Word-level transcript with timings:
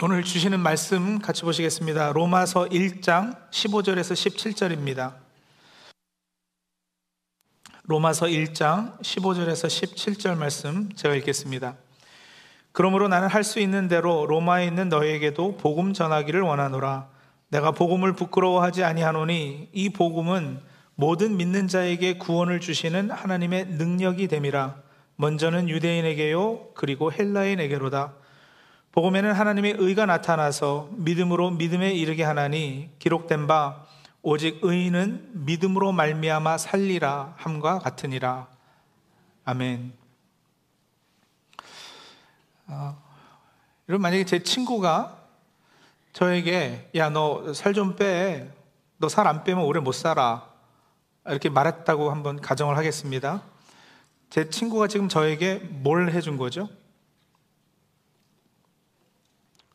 오늘 0.00 0.24
주시는 0.24 0.58
말씀 0.58 1.18
같이 1.18 1.42
보시겠습니다. 1.42 2.12
로마서 2.12 2.64
1장 2.70 3.36
15절에서 3.50 4.14
17절입니다. 4.14 5.14
로마서 7.84 8.26
1장 8.26 8.98
15절에서 9.00 9.66
17절 9.68 10.38
말씀 10.38 10.90
제가 10.94 11.14
읽겠습니다. 11.16 11.76
그러므로 12.72 13.06
나는 13.06 13.28
할 13.28 13.44
수 13.44 13.60
있는 13.60 13.86
대로 13.86 14.24
로마에 14.26 14.66
있는 14.66 14.88
너에게도 14.88 15.58
복음 15.58 15.92
전하기를 15.92 16.40
원하노라. 16.40 17.08
내가 17.50 17.72
복음을 17.72 18.14
부끄러워하지 18.14 18.84
아니하노니 18.84 19.68
이 19.72 19.90
복음은 19.90 20.60
모든 20.94 21.36
믿는 21.36 21.68
자에게 21.68 22.16
구원을 22.16 22.60
주시는 22.60 23.10
하나님의 23.10 23.66
능력이 23.66 24.26
됨이라. 24.28 24.74
먼저는 25.16 25.68
유대인에게요, 25.68 26.72
그리고 26.74 27.12
헬라인에게로다. 27.12 28.21
복음에는 28.92 29.32
하나님의 29.32 29.76
의가 29.78 30.04
나타나서 30.06 30.90
믿음으로 30.92 31.50
믿음에 31.50 31.92
이르게 31.92 32.24
하나니 32.24 32.90
기록된 32.98 33.46
바 33.46 33.86
오직 34.20 34.58
의인은 34.62 35.30
믿음으로 35.32 35.92
말미암아 35.92 36.58
살리라 36.58 37.34
함과 37.38 37.78
같으니라. 37.78 38.48
아멘. 39.44 39.92
어, 42.68 43.02
여러분 43.88 44.02
만약에 44.02 44.24
제 44.24 44.42
친구가 44.42 45.18
저에게 46.12 46.90
야 46.94 47.08
너 47.08 47.52
살 47.54 47.72
좀 47.74 47.96
빼. 47.96 48.50
너 48.98 49.08
살 49.08 49.26
안 49.26 49.42
빼면 49.42 49.64
오래 49.64 49.80
못 49.80 49.92
살아. 49.92 50.46
이렇게 51.26 51.48
말했다고 51.48 52.10
한번 52.10 52.40
가정을 52.40 52.76
하겠습니다. 52.76 53.42
제 54.28 54.48
친구가 54.50 54.86
지금 54.86 55.08
저에게 55.08 55.56
뭘 55.56 56.10
해준 56.12 56.36
거죠? 56.36 56.68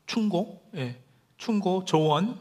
충고, 0.07 0.67
예, 0.75 0.99
충고, 1.37 1.85
조언. 1.85 2.39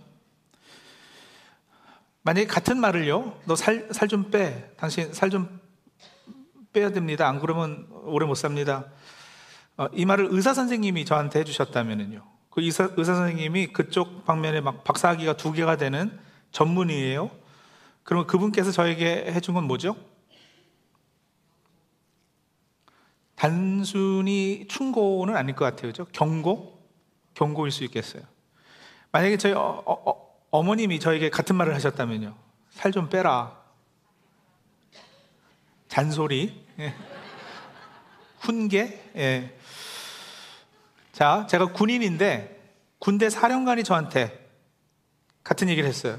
만약에 2.23 2.47
같은 2.47 2.81
말을요, 2.81 3.39
너 3.45 3.55
살, 3.57 3.89
살 3.93 4.09
좀 4.09 4.31
빼. 4.31 4.71
당신 4.77 5.13
살 5.13 5.29
좀 5.31 5.61
빼야 6.73 6.91
됩니다. 6.91 7.29
안 7.29 7.41
그러면 7.41 7.87
오래 8.05 8.27
못 8.27 8.35
삽니다. 8.35 8.87
어, 9.77 9.87
이 9.93 10.05
말을 10.07 10.29
의사 10.31 10.55
선생님이 10.55 11.05
저한테 11.05 11.41
해주셨다면은요. 11.41 12.23
그 12.51 12.63
의사, 12.63 12.89
의사 12.97 13.15
선생님이 13.15 13.69
그쪽 13.69 14.25
방면에 14.25 14.61
막 14.61 14.85
박사학위가 14.85 15.37
두 15.37 15.53
개가 15.53 15.77
되는 15.77 16.19
전문의예요. 16.53 17.31
그러면 18.03 18.27
그분께서 18.27 18.73
저에게 18.73 19.27
해준 19.29 19.55
건 19.55 19.65
뭐죠? 19.65 19.97
단순히 23.35 24.67
충고는 24.69 25.37
아닐 25.37 25.55
것 25.55 25.65
같아요. 25.67 25.89
그죠? 25.89 26.07
경고? 26.13 26.76
경고일 27.37 27.71
수 27.71 27.85
있겠어요. 27.85 28.23
만약에 29.13 29.37
저희 29.37 29.53
어, 29.53 29.83
어, 29.87 30.37
어 30.51 30.63
머님이 30.63 30.99
저에게 30.99 31.31
같은 31.31 31.55
말을 31.55 31.75
하셨다면요. 31.75 32.35
살 32.71 32.93
좀 32.93 33.09
빼라. 33.09 33.57
잔소리. 35.89 36.65
예. 36.79 36.95
훈계. 38.41 39.11
예. 39.17 39.59
자, 41.13 41.47
제가 41.49 41.73
군인인데 41.73 42.75
군대 42.99 43.31
사령관이 43.31 43.85
저한테 43.85 44.47
같은 45.45 45.69
얘기를 45.69 45.89
했어요. 45.89 46.19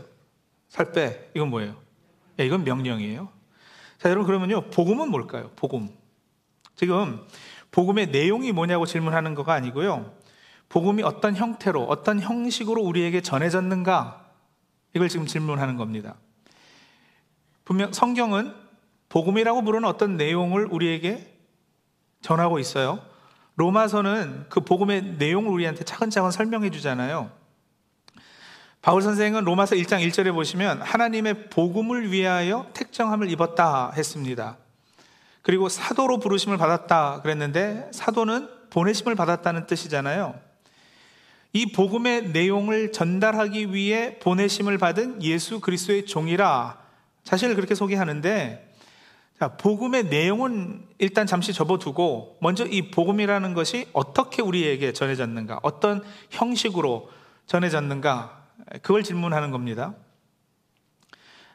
살 0.70 0.92
빼. 0.92 1.30
이건 1.36 1.50
뭐예요? 1.50 1.76
예, 2.40 2.46
이건 2.46 2.64
명령이에요. 2.64 3.30
자, 3.98 4.10
여러분 4.10 4.28
그러면요. 4.28 4.70
복음은 4.70 5.10
뭘까요? 5.10 5.52
복음. 5.56 5.90
지금 6.76 7.26
복음의 7.72 8.08
내용이 8.08 8.52
뭐냐고 8.52 8.86
질문하는 8.86 9.34
거가 9.34 9.54
아니고요. 9.54 10.16
복음이 10.70 11.04
어떤 11.04 11.36
형태로, 11.36 11.84
어떤 11.84 12.20
형식으로 12.20 12.82
우리에게 12.82 13.22
전해졌는가? 13.22 14.26
이걸 14.94 15.10
지금 15.10 15.26
질문하는 15.26 15.78
겁니다. 15.78 16.16
분명 17.64 17.92
성경은 17.94 18.54
복음이라고 19.10 19.62
부르는 19.62 19.88
어떤 19.88 20.18
내용을 20.18 20.68
우리에게 20.70 21.38
전하고 22.22 22.60
있어요. 22.60 23.00
로마서는 23.56 24.46
그 24.50 24.62
복음의 24.62 25.16
내용을 25.18 25.52
우리한테 25.52 25.84
차근차근 25.84 26.32
설명해 26.32 26.70
주잖아요. 26.70 27.32
바울 28.82 29.02
선생은 29.02 29.44
로마서 29.44 29.76
1장 29.76 30.06
1절에 30.08 30.34
보시면 30.34 30.82
하나님의 30.82 31.50
복음을 31.50 32.12
위하여 32.12 32.70
택정함을 32.74 33.30
입었다 33.32 33.92
했습니다. 33.92 34.58
그리고 35.42 35.70
사도로 35.70 36.20
부르심을 36.20 36.58
받았다 36.58 37.22
그랬는데 37.22 37.90
사도는 37.92 38.50
보내심을 38.70 39.16
받았다는 39.16 39.66
뜻이잖아요. 39.66 40.47
이 41.54 41.72
복음의 41.72 42.30
내용을 42.30 42.92
전달하기 42.92 43.74
위해 43.74 44.20
보내심을 44.20 44.78
받은 44.78 45.24
예수 45.24 45.60
그리스도의 45.60 46.06
종이라 46.06 46.78
자신을 47.24 47.56
그렇게 47.56 47.76
소개하는데 47.76 48.68
자, 49.40 49.50
복음의 49.50 50.06
내용은 50.06 50.84
일단 50.98 51.28
잠시 51.28 51.54
접어두고 51.54 52.38
먼저 52.42 52.66
이 52.66 52.90
복음이라는 52.90 53.54
것이 53.54 53.88
어떻게 53.94 54.42
우리에게 54.42 54.94
전해졌는가, 54.94 55.60
어떤 55.62 56.04
형식으로 56.32 57.12
전해졌는가, 57.46 58.46
그걸 58.82 59.04
질문하는 59.04 59.52
겁니다. 59.52 59.94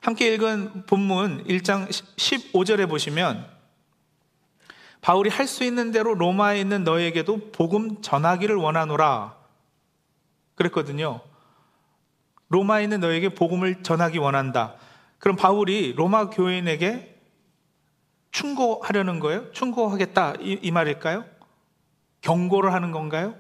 함께 0.00 0.32
읽은 0.34 0.86
본문 0.86 1.44
1장 1.44 1.88
15절에 1.88 2.88
보시면 2.88 3.47
바울이 5.00 5.28
할 5.28 5.48
수 5.48 5.64
있는 5.64 5.91
대로 5.91 6.14
로마에 6.14 6.60
있는 6.60 6.84
너에게도 6.84 7.50
복음 7.50 8.00
전하기를 8.00 8.54
원하노라. 8.54 9.41
그랬거든요. 10.54 11.20
로마에 12.48 12.84
있는 12.84 13.00
너에게 13.00 13.30
복음을 13.30 13.82
전하기 13.82 14.18
원한다. 14.18 14.76
그럼 15.18 15.36
바울이 15.36 15.94
로마 15.94 16.28
교인에게 16.30 17.20
충고하려는 18.30 19.20
거예요? 19.20 19.50
충고하겠다. 19.52 20.34
이, 20.40 20.58
이 20.62 20.70
말일까요? 20.70 21.24
경고를 22.20 22.72
하는 22.72 22.90
건가요? 22.90 23.34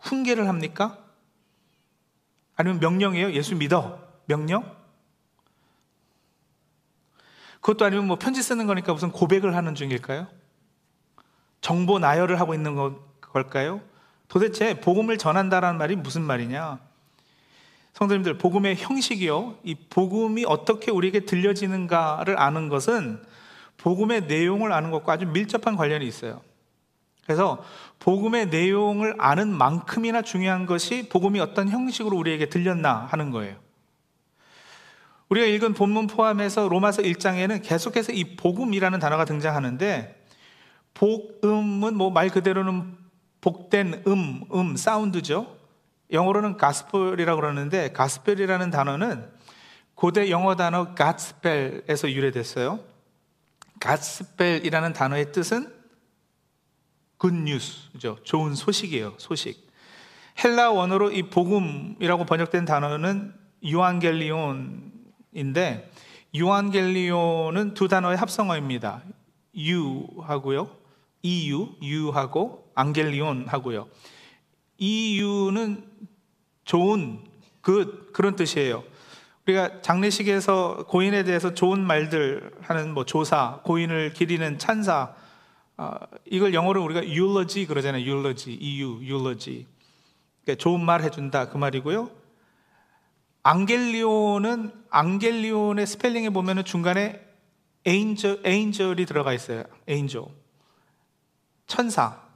훈계를 0.00 0.48
합니까? 0.48 0.98
아니면 2.56 2.80
명령이에요? 2.80 3.32
예수 3.32 3.54
믿어. 3.56 4.00
명령? 4.26 4.76
그것도 7.60 7.84
아니면 7.84 8.06
뭐 8.06 8.16
편지 8.16 8.42
쓰는 8.42 8.66
거니까 8.66 8.92
무슨 8.92 9.10
고백을 9.10 9.54
하는 9.54 9.74
중일까요? 9.74 10.28
정보 11.60 11.98
나열을 11.98 12.40
하고 12.40 12.54
있는 12.54 12.76
걸까요? 13.20 13.80
도대체 14.28 14.80
복음을 14.80 15.18
전한다라는 15.18 15.78
말이 15.78 15.96
무슨 15.96 16.22
말이냐? 16.22 16.78
성도님들, 17.94 18.38
복음의 18.38 18.76
형식이요. 18.76 19.56
이 19.64 19.74
복음이 19.74 20.44
어떻게 20.46 20.90
우리에게 20.90 21.20
들려지는가를 21.20 22.38
아는 22.38 22.68
것은 22.68 23.22
복음의 23.78 24.26
내용을 24.26 24.72
아는 24.72 24.90
것과 24.90 25.14
아주 25.14 25.26
밀접한 25.26 25.76
관련이 25.76 26.06
있어요. 26.06 26.40
그래서 27.24 27.62
복음의 27.98 28.46
내용을 28.46 29.14
아는 29.18 29.48
만큼이나 29.48 30.22
중요한 30.22 30.66
것이 30.66 31.08
복음이 31.08 31.40
어떤 31.40 31.68
형식으로 31.68 32.16
우리에게 32.16 32.48
들렸나 32.48 33.06
하는 33.10 33.30
거예요. 33.30 33.56
우리가 35.28 35.46
읽은 35.46 35.74
본문 35.74 36.06
포함해서 36.06 36.68
로마서 36.68 37.02
1장에는 37.02 37.62
계속해서 37.62 38.12
이 38.12 38.36
복음이라는 38.36 38.98
단어가 38.98 39.24
등장하는데 39.24 40.24
복음은 40.94 41.96
뭐 41.96 42.10
말 42.10 42.30
그대로는 42.30 42.96
복된 43.40 44.02
음, 44.06 44.42
음, 44.52 44.76
사운드죠. 44.76 45.56
영어로는 46.10 46.56
가스펠이라고 46.56 47.40
그러는데 47.40 47.92
가스펠이라는 47.92 48.70
단어는 48.70 49.30
고대 49.94 50.30
영어 50.30 50.56
단어 50.56 50.94
가스펠에서 50.94 52.10
유래됐어요. 52.10 52.80
가스펠이라는 53.80 54.92
단어의 54.92 55.32
뜻은 55.32 55.72
굿뉴스죠. 57.18 58.18
좋은 58.22 58.54
소식이에요. 58.54 59.14
소식. 59.18 59.68
헬라 60.42 60.70
원어로 60.70 61.10
이 61.10 61.24
복음이라고 61.24 62.24
번역된 62.26 62.64
단어는 62.64 63.34
유안겔리온인데 63.62 64.70
유안겔리온은 66.34 67.74
두 67.74 67.88
단어의 67.88 68.16
합성어입니다. 68.16 69.02
유하고요. 69.56 70.70
EU, 71.22 71.74
유하고 71.82 72.67
안겔리온 72.78 73.48
하고요. 73.48 73.88
EU는 74.78 75.84
좋은, 76.64 77.24
그 77.60 78.10
그런 78.12 78.36
뜻이에요. 78.36 78.84
우리가 79.44 79.80
장례식에서 79.82 80.84
고인에 80.86 81.24
대해서 81.24 81.54
좋은 81.54 81.80
말들 81.84 82.52
하는 82.60 82.94
뭐 82.94 83.04
조사, 83.04 83.60
고인을 83.64 84.12
기리는 84.12 84.58
찬사, 84.58 85.14
어, 85.76 85.94
이걸 86.26 86.54
영어로 86.54 86.84
우리가 86.84 87.02
eulogy 87.02 87.66
그러잖아요. 87.66 88.02
eulogy, 88.02 88.56
EU, 88.60 89.00
eulogy. 89.02 89.66
그러니까 90.44 90.62
좋은 90.62 90.84
말 90.84 91.02
해준다 91.02 91.48
그 91.48 91.56
말이고요. 91.56 92.10
앙겔리온은 93.42 94.72
앙겔리온의 94.90 95.86
스펠링에 95.86 96.30
보면은 96.30 96.64
중간에 96.64 97.24
angel, 97.86 98.42
angel이 98.46 99.06
들어가 99.06 99.32
있어요. 99.32 99.64
angel. 99.88 100.26
천사. 101.66 102.27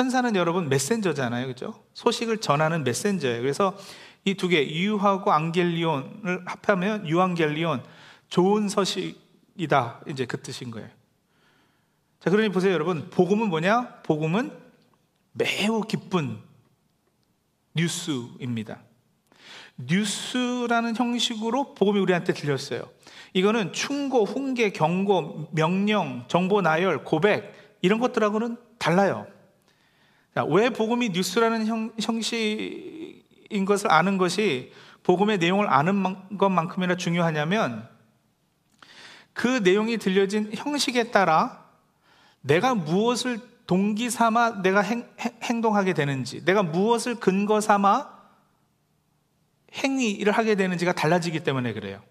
천사는 0.00 0.34
여러분 0.34 0.70
메신저잖아요. 0.70 1.46
그죠? 1.46 1.84
소식을 1.92 2.38
전하는 2.38 2.84
메신저예요. 2.84 3.42
그래서 3.42 3.76
이 4.24 4.34
두 4.34 4.48
개, 4.48 4.66
유하고 4.66 5.30
앙겔리온을 5.30 6.42
합하면 6.46 7.06
유앙겔리온, 7.06 7.84
좋은 8.30 8.70
서식이다. 8.70 10.00
이제 10.08 10.24
그 10.24 10.40
뜻인 10.40 10.70
거예요. 10.70 10.88
자, 12.18 12.30
그러니 12.30 12.48
보세요, 12.48 12.72
여러분. 12.72 13.10
복음은 13.10 13.50
뭐냐? 13.50 14.00
복음은 14.04 14.58
매우 15.32 15.82
기쁜 15.82 16.38
뉴스입니다. 17.74 18.80
뉴스라는 19.76 20.96
형식으로 20.96 21.74
복음이 21.74 22.00
우리한테 22.00 22.32
들렸어요. 22.32 22.88
이거는 23.34 23.74
충고, 23.74 24.24
훈계, 24.24 24.70
경고, 24.70 25.50
명령, 25.52 26.24
정보 26.26 26.62
나열, 26.62 27.04
고백 27.04 27.76
이런 27.82 28.00
것들하고는 28.00 28.56
달라요. 28.78 29.26
자, 30.34 30.44
왜 30.44 30.70
복음이 30.70 31.10
뉴스라는 31.10 31.66
형, 31.66 31.92
형식인 32.00 33.64
것을 33.64 33.90
아는 33.90 34.16
것이 34.16 34.72
복음의 35.02 35.38
내용을 35.38 35.68
아는 35.68 36.38
것만큼이나 36.38 36.96
중요하냐면 36.96 37.88
그 39.32 39.46
내용이 39.64 39.98
들려진 39.98 40.50
형식에 40.54 41.10
따라 41.10 41.64
내가 42.42 42.74
무엇을 42.74 43.40
동기 43.66 44.10
삼아 44.10 44.62
내가 44.62 44.80
행, 44.82 45.08
행동하게 45.42 45.94
되는지, 45.94 46.44
내가 46.44 46.62
무엇을 46.62 47.16
근거 47.16 47.60
삼아 47.60 48.20
행위를 49.74 50.32
하게 50.32 50.56
되는지가 50.56 50.92
달라지기 50.92 51.40
때문에 51.40 51.72
그래요. 51.72 52.02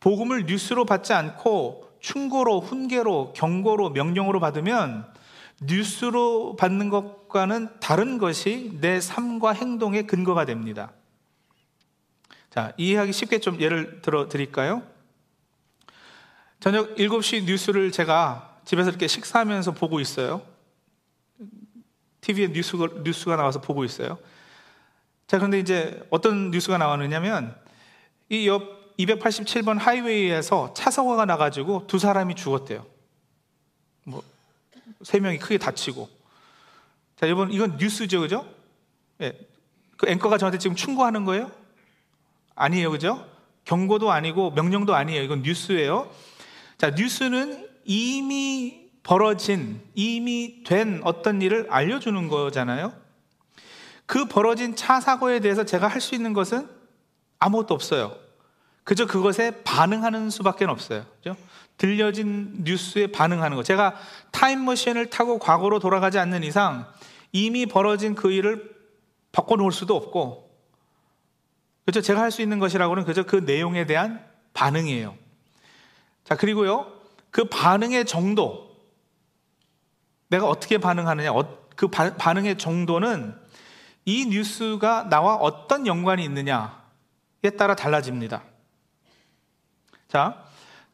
복음을 0.00 0.44
뉴스로 0.46 0.84
받지 0.84 1.12
않고 1.12 1.98
충고로, 2.00 2.60
훈계로, 2.60 3.32
경고로, 3.32 3.90
명령으로 3.90 4.38
받으면 4.38 5.12
뉴스로 5.62 6.56
받는 6.56 6.90
것과는 6.90 7.80
다른 7.80 8.18
것이 8.18 8.76
내 8.80 9.00
삶과 9.00 9.52
행동의 9.52 10.06
근거가 10.06 10.44
됩니다. 10.44 10.92
자, 12.50 12.72
이해하기 12.76 13.12
쉽게 13.12 13.40
좀 13.40 13.60
예를 13.60 14.00
들어 14.02 14.28
드릴까요? 14.28 14.82
저녁 16.60 16.96
7시 16.96 17.44
뉴스를 17.44 17.92
제가 17.92 18.58
집에서 18.64 18.90
이렇게 18.90 19.06
식사하면서 19.06 19.72
보고 19.72 20.00
있어요. 20.00 20.42
TV에 22.20 22.48
뉴스가, 22.48 23.02
뉴스가 23.02 23.36
나와서 23.36 23.60
보고 23.60 23.84
있어요. 23.84 24.18
자, 25.26 25.38
그런데 25.38 25.58
이제 25.58 26.02
어떤 26.10 26.50
뉴스가 26.50 26.78
나왔느냐면 26.78 27.56
이 28.28 28.46
옆 28.46 28.76
287번 28.98 29.78
하이웨이에서 29.78 30.72
차 30.74 30.90
사고가 30.90 31.26
나가지고 31.26 31.86
두 31.86 31.98
사람이 31.98 32.34
죽었대요. 32.34 32.86
뭐, 34.04 34.22
세 35.02 35.20
명이 35.20 35.38
크게 35.38 35.58
다치고. 35.58 36.08
자, 37.16 37.26
여러분, 37.26 37.52
이건 37.52 37.76
뉴스죠, 37.78 38.20
그죠? 38.20 38.46
예. 39.20 39.38
그 39.96 40.08
앵커가 40.08 40.38
저한테 40.38 40.58
지금 40.58 40.76
충고하는 40.76 41.24
거예요? 41.24 41.50
아니에요, 42.54 42.90
그죠? 42.90 43.26
경고도 43.64 44.10
아니고 44.10 44.50
명령도 44.52 44.94
아니에요. 44.94 45.22
이건 45.22 45.42
뉴스예요. 45.42 46.10
자, 46.78 46.90
뉴스는 46.90 47.68
이미 47.84 48.90
벌어진, 49.02 49.80
이미 49.94 50.62
된 50.64 51.00
어떤 51.04 51.40
일을 51.40 51.66
알려주는 51.70 52.28
거잖아요. 52.28 52.92
그 54.04 54.26
벌어진 54.26 54.76
차 54.76 55.00
사고에 55.00 55.40
대해서 55.40 55.64
제가 55.64 55.88
할 55.88 56.00
수 56.00 56.14
있는 56.14 56.32
것은 56.32 56.68
아무것도 57.38 57.74
없어요. 57.74 58.16
그저 58.84 59.06
그것에 59.06 59.62
반응하는 59.64 60.30
수밖에 60.30 60.64
없어요. 60.64 61.04
그죠? 61.18 61.36
들려진 61.76 62.64
뉴스에 62.64 63.08
반응하는 63.08 63.56
거. 63.56 63.62
제가 63.62 63.96
타임머신을 64.30 65.10
타고 65.10 65.38
과거로 65.38 65.78
돌아가지 65.78 66.18
않는 66.18 66.42
이상 66.42 66.90
이미 67.32 67.66
벌어진 67.66 68.14
그 68.14 68.30
일을 68.30 68.74
바꿔놓을 69.32 69.72
수도 69.72 69.94
없고, 69.96 70.46
그죠? 71.84 72.00
제가 72.00 72.20
할 72.20 72.30
수 72.30 72.42
있는 72.42 72.58
것이라고는 72.58 73.04
그저 73.04 73.22
그 73.22 73.36
내용에 73.36 73.86
대한 73.86 74.24
반응이에요. 74.54 75.14
자, 76.24 76.34
그리고요, 76.34 76.92
그 77.30 77.44
반응의 77.44 78.06
정도, 78.06 78.74
내가 80.28 80.48
어떻게 80.48 80.78
반응하느냐, 80.78 81.32
어, 81.32 81.58
그 81.76 81.88
반응의 81.88 82.56
정도는 82.58 83.38
이 84.06 84.26
뉴스가 84.26 85.08
나와 85.10 85.34
어떤 85.36 85.86
연관이 85.86 86.24
있느냐에 86.24 86.70
따라 87.58 87.74
달라집니다. 87.74 88.42
자, 90.08 90.45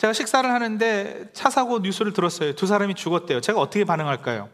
제가 0.03 0.13
식사를 0.13 0.51
하는데 0.51 1.31
차 1.33 1.49
사고 1.49 1.79
뉴스를 1.79 2.13
들었어요. 2.13 2.57
두 2.57 2.67
사람이 2.67 2.95
죽었대요. 2.97 3.41
제가 3.41 3.61
어떻게 3.61 3.85
반응할까요? 3.85 4.51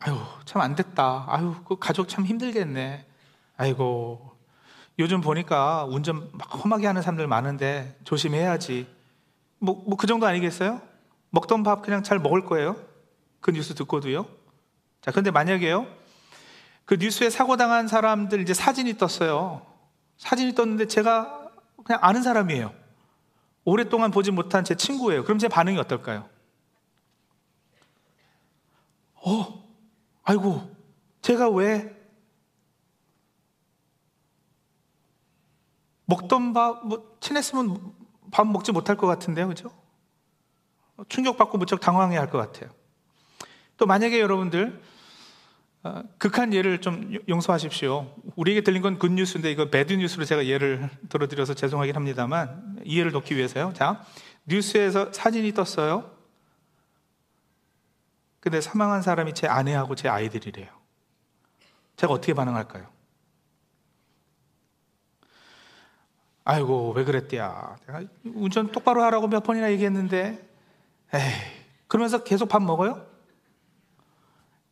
아유, 0.00 0.18
참 0.44 0.60
안 0.60 0.74
됐다. 0.74 1.24
아유, 1.28 1.54
그 1.68 1.76
가족 1.78 2.08
참 2.08 2.26
힘들겠네. 2.26 3.06
아이고, 3.56 4.36
요즘 4.98 5.20
보니까 5.20 5.84
운전 5.84 6.30
막 6.32 6.64
험하게 6.64 6.88
하는 6.88 7.00
사람들 7.00 7.28
많은데 7.28 7.96
조심해야지. 8.02 8.88
뭐, 9.60 9.76
뭐 9.86 9.96
그 9.96 10.08
정도 10.08 10.26
아니겠어요? 10.26 10.82
먹던 11.30 11.62
밥 11.62 11.80
그냥 11.80 12.02
잘 12.02 12.18
먹을 12.18 12.44
거예요. 12.44 12.74
그 13.40 13.52
뉴스 13.52 13.76
듣고도요. 13.76 14.26
자, 15.00 15.12
그런데 15.12 15.30
만약에요. 15.30 15.86
그 16.86 16.96
뉴스에 16.96 17.30
사고당한 17.30 17.86
사람들 17.86 18.40
이제 18.40 18.52
사진이 18.52 18.98
떴어요. 18.98 19.64
사진이 20.18 20.56
떴는데 20.56 20.88
제가 20.88 21.43
그냥 21.84 22.00
아는 22.02 22.22
사람이에요. 22.22 22.74
오랫동안 23.64 24.10
보지 24.10 24.30
못한 24.30 24.64
제 24.64 24.74
친구예요. 24.74 25.24
그럼 25.24 25.38
제 25.38 25.48
반응이 25.48 25.78
어떨까요? 25.78 26.28
어, 29.26 29.64
아이고, 30.22 30.70
제가 31.22 31.48
왜 31.48 31.94
먹던 36.06 36.52
밥, 36.52 36.86
뭐, 36.86 37.16
친했으면 37.20 37.94
밥 38.30 38.46
먹지 38.46 38.72
못할 38.72 38.96
것 38.96 39.06
같은데요, 39.06 39.48
그죠? 39.48 39.70
충격받고 41.08 41.58
무척 41.58 41.80
당황해야 41.80 42.20
할것 42.20 42.52
같아요. 42.52 42.70
또 43.76 43.86
만약에 43.86 44.20
여러분들 44.20 44.80
어, 44.80 44.93
극한 46.16 46.54
예를 46.54 46.80
좀 46.80 47.14
용서하십시오. 47.28 48.10
우리에게 48.36 48.62
들린 48.62 48.80
건 48.80 48.98
굿뉴스인데 48.98 49.50
이거 49.50 49.68
배드뉴스로 49.68 50.24
제가 50.24 50.46
예를 50.46 50.88
들어드려서 51.10 51.52
죄송하긴 51.54 51.94
합니다만 51.94 52.80
이해를 52.84 53.12
돕기 53.12 53.36
위해서요. 53.36 53.72
자, 53.74 54.02
뉴스에서 54.46 55.12
사진이 55.12 55.52
떴어요. 55.52 56.10
근데 58.40 58.60
사망한 58.60 59.02
사람이 59.02 59.34
제 59.34 59.46
아내하고 59.46 59.94
제 59.94 60.08
아이들이래요. 60.08 60.68
제가 61.96 62.12
어떻게 62.12 62.34
반응할까요? 62.34 62.86
아이고, 66.44 66.92
왜 66.92 67.04
그랬대야. 67.04 67.76
내가 67.86 68.02
운전 68.24 68.70
똑바로 68.70 69.02
하라고 69.02 69.28
몇 69.28 69.42
번이나 69.42 69.70
얘기했는데, 69.72 70.46
에이, 71.14 71.20
그러면서 71.86 72.22
계속 72.22 72.48
밥 72.48 72.62
먹어요? 72.62 73.06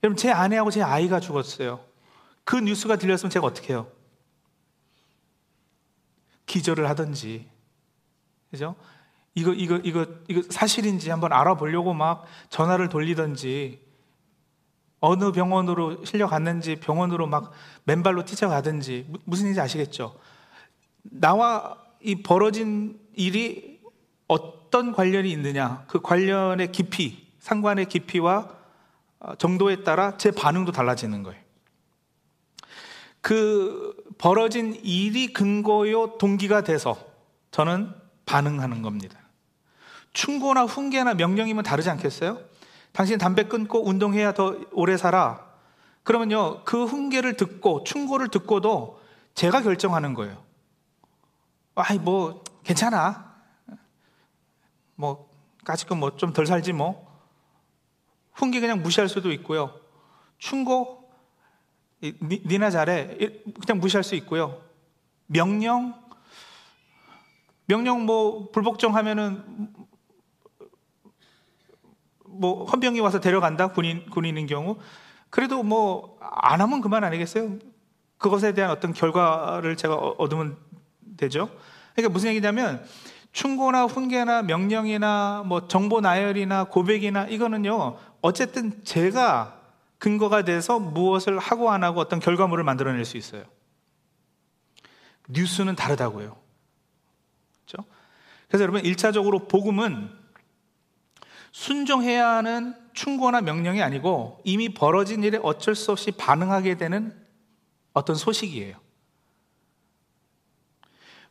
여러분, 0.02 0.16
제 0.16 0.30
아내하고 0.30 0.70
제 0.70 0.82
아이가 0.82 1.20
죽었어요. 1.20 1.80
그 2.44 2.56
뉴스가 2.56 2.96
들렸으면 2.96 3.30
제가 3.30 3.46
어떻게 3.46 3.72
해요? 3.72 3.86
기절을 6.46 6.88
하든지, 6.88 7.48
그죠? 8.50 8.74
이거, 9.34 9.52
이거, 9.52 9.76
이거, 9.78 10.06
이거 10.28 10.42
사실인지 10.50 11.08
한번 11.10 11.32
알아보려고 11.32 11.94
막 11.94 12.26
전화를 12.50 12.88
돌리든지, 12.88 13.80
어느 14.98 15.32
병원으로 15.32 16.04
실려갔는지 16.04 16.76
병원으로 16.76 17.26
막 17.26 17.52
맨발로 17.84 18.24
뛰쳐가든지, 18.24 19.06
무슨 19.24 19.44
일인지 19.46 19.60
아시겠죠? 19.60 20.18
나와 21.02 21.76
이 22.00 22.22
벌어진 22.22 23.00
일이 23.14 23.80
어떤 24.26 24.92
관련이 24.92 25.30
있느냐, 25.30 25.84
그 25.86 26.00
관련의 26.00 26.72
깊이, 26.72 27.28
상관의 27.38 27.86
깊이와 27.86 28.38
어, 28.40 28.61
정도에 29.38 29.84
따라 29.84 30.16
제 30.16 30.30
반응도 30.30 30.72
달라지는 30.72 31.22
거예요. 31.22 31.40
그 33.20 33.94
벌어진 34.18 34.74
일이 34.82 35.32
근거요 35.32 36.18
동기가 36.18 36.62
돼서 36.62 36.96
저는 37.50 37.94
반응하는 38.26 38.82
겁니다. 38.82 39.18
충고나 40.12 40.64
훈계나 40.64 41.14
명령이면 41.14 41.62
다르지 41.64 41.88
않겠어요? 41.90 42.40
당신 42.92 43.18
담배 43.18 43.44
끊고 43.44 43.86
운동해야 43.86 44.34
더 44.34 44.58
오래 44.72 44.96
살아. 44.96 45.52
그러면요, 46.02 46.64
그 46.64 46.84
훈계를 46.84 47.36
듣고 47.36 47.84
충고를 47.84 48.28
듣고도 48.28 49.00
제가 49.34 49.62
결정하는 49.62 50.14
거예요. 50.14 50.42
아이, 51.74 51.98
뭐, 51.98 52.42
괜찮아. 52.64 53.32
뭐, 54.94 55.30
까짓 55.64 55.88
건 55.88 56.00
뭐좀 56.00 56.32
덜 56.32 56.46
살지 56.46 56.72
뭐. 56.72 57.11
훈계 58.32 58.60
그냥 58.60 58.82
무시할 58.82 59.08
수도 59.08 59.32
있고요. 59.32 59.78
충고 60.38 61.10
니, 62.02 62.42
니나 62.46 62.70
잘해 62.70 63.16
그냥 63.64 63.80
무시할 63.80 64.02
수 64.02 64.14
있고요. 64.16 64.60
명령 65.26 65.94
명령 67.66 68.04
뭐 68.04 68.50
불복종하면은 68.50 69.68
뭐 72.26 72.64
헌병이 72.64 73.00
와서 73.00 73.20
데려간다 73.20 73.68
군인 73.68 74.08
군인인 74.10 74.46
경우 74.46 74.78
그래도 75.30 75.62
뭐 75.62 76.12
안 76.34 76.60
하면 76.60 76.80
그만 76.80 77.04
아니겠어요? 77.04 77.58
그것에 78.18 78.52
대한 78.54 78.70
어떤 78.70 78.92
결과를 78.92 79.76
제가 79.76 79.94
얻으면 79.96 80.56
되죠. 81.16 81.50
그러니까 81.94 82.12
무슨 82.12 82.30
얘기냐면 82.30 82.84
충고나 83.32 83.84
훈계나 83.84 84.42
명령이나 84.42 85.42
뭐 85.46 85.66
정보 85.68 86.00
나열이나 86.00 86.64
고백이나 86.64 87.26
이거는요 87.26 87.96
어쨌든 88.22 88.82
제가 88.84 89.60
근거가 89.98 90.42
돼서 90.42 90.78
무엇을 90.78 91.38
하고 91.38 91.70
안 91.70 91.84
하고 91.84 92.00
어떤 92.00 92.18
결과물을 92.18 92.64
만들어낼 92.64 93.04
수 93.04 93.16
있어요. 93.16 93.44
뉴스는 95.28 95.76
다르다고요. 95.76 96.36
그렇죠? 97.66 97.88
그래서 98.48 98.62
여러분 98.62 98.82
1차적으로 98.82 99.48
복음은 99.48 100.10
순종해야 101.52 102.28
하는 102.28 102.74
충고나 102.94 103.40
명령이 103.42 103.82
아니고 103.82 104.40
이미 104.44 104.72
벌어진 104.72 105.22
일에 105.22 105.38
어쩔 105.42 105.74
수 105.74 105.92
없이 105.92 106.10
반응하게 106.10 106.76
되는 106.76 107.14
어떤 107.92 108.16
소식이에요. 108.16 108.76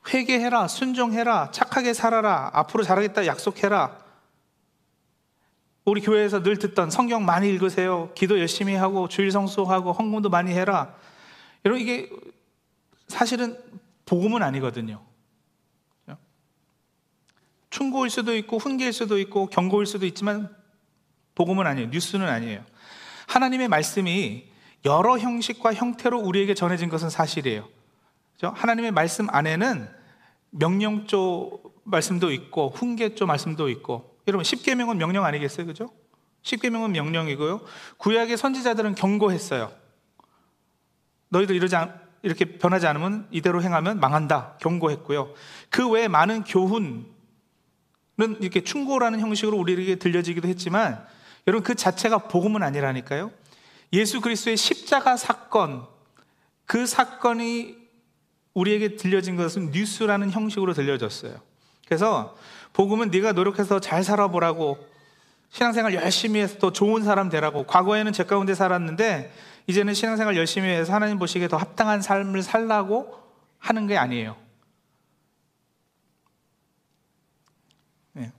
회개해라, 0.07 0.67
순종해라, 0.67 1.51
착하게 1.51 1.93
살아라, 1.93 2.49
앞으로 2.53 2.83
잘하겠다 2.83 3.25
약속해라. 3.25 3.97
우리 5.91 5.99
교회에서 5.99 6.41
늘 6.41 6.55
듣던 6.55 6.89
성경 6.89 7.25
많이 7.25 7.49
읽으세요. 7.49 8.13
기도 8.15 8.39
열심히 8.39 8.75
하고 8.75 9.09
주일 9.09 9.29
성수하고 9.29 9.91
헌금도 9.91 10.29
많이 10.29 10.53
해라. 10.53 10.95
여러분 11.65 11.81
이게 11.81 12.09
사실은 13.09 13.57
복음은 14.05 14.41
아니거든요. 14.41 15.03
충고일 17.69 18.09
수도 18.09 18.33
있고 18.37 18.57
훈계일 18.57 18.93
수도 18.93 19.19
있고 19.19 19.47
경고일 19.47 19.85
수도 19.85 20.05
있지만 20.05 20.55
복음은 21.35 21.67
아니에요. 21.67 21.89
뉴스는 21.89 22.25
아니에요. 22.25 22.63
하나님의 23.27 23.67
말씀이 23.67 24.45
여러 24.85 25.17
형식과 25.17 25.73
형태로 25.73 26.21
우리에게 26.21 26.53
전해진 26.53 26.87
것은 26.87 27.09
사실이에요. 27.09 27.67
하나님의 28.41 28.91
말씀 28.91 29.27
안에는 29.29 29.89
명령조 30.51 31.61
말씀도 31.83 32.31
있고 32.31 32.69
훈계조 32.69 33.25
말씀도 33.25 33.67
있고 33.67 34.10
여러분 34.27 34.43
십계명은 34.43 34.97
명령 34.97 35.25
아니겠어요, 35.25 35.65
그죠? 35.65 35.91
십계명은 36.43 36.91
명령이고요. 36.91 37.61
구약의 37.97 38.37
선지자들은 38.37 38.95
경고했어요. 38.95 39.71
너희들 41.29 41.55
이러지 41.55 41.75
않, 41.75 41.99
이렇게 42.23 42.57
변하지 42.57 42.87
않으면 42.87 43.27
이대로 43.31 43.61
행하면 43.61 43.99
망한다. 43.99 44.57
경고했고요. 44.59 45.33
그 45.69 45.89
외에 45.89 46.07
많은 46.07 46.43
교훈은 46.43 47.05
이렇게 48.39 48.63
충고라는 48.63 49.19
형식으로 49.19 49.57
우리에게 49.57 49.95
들려지기도 49.95 50.47
했지만 50.47 51.05
여러분 51.47 51.63
그 51.63 51.73
자체가 51.73 52.27
복음은 52.27 52.61
아니라니까요. 52.61 53.31
예수 53.93 54.21
그리스도의 54.21 54.57
십자가 54.57 55.17
사건 55.17 55.87
그 56.65 56.85
사건이 56.85 57.77
우리에게 58.53 58.95
들려진 58.95 59.35
것은 59.37 59.71
뉴스라는 59.71 60.29
형식으로 60.31 60.73
들려졌어요. 60.73 61.41
그래서 61.85 62.37
복음은 62.73 63.11
네가 63.11 63.33
노력해서 63.33 63.79
잘 63.79 64.03
살아보라고 64.03 64.77
신앙생활 65.49 65.93
열심히 65.93 66.39
해서 66.39 66.57
더 66.59 66.71
좋은 66.71 67.03
사람 67.03 67.29
되라고 67.29 67.65
과거에는 67.65 68.13
제 68.13 68.23
가운데 68.23 68.53
살았는데 68.53 69.33
이제는 69.67 69.93
신앙생활 69.93 70.35
열심히 70.37 70.69
해서 70.69 70.93
하나님 70.93 71.19
보시기에 71.19 71.47
더 71.47 71.57
합당한 71.57 72.01
삶을 72.01 72.41
살라고 72.41 73.19
하는 73.59 73.87
게 73.87 73.97
아니에요. 73.97 74.35
네. 78.13 78.31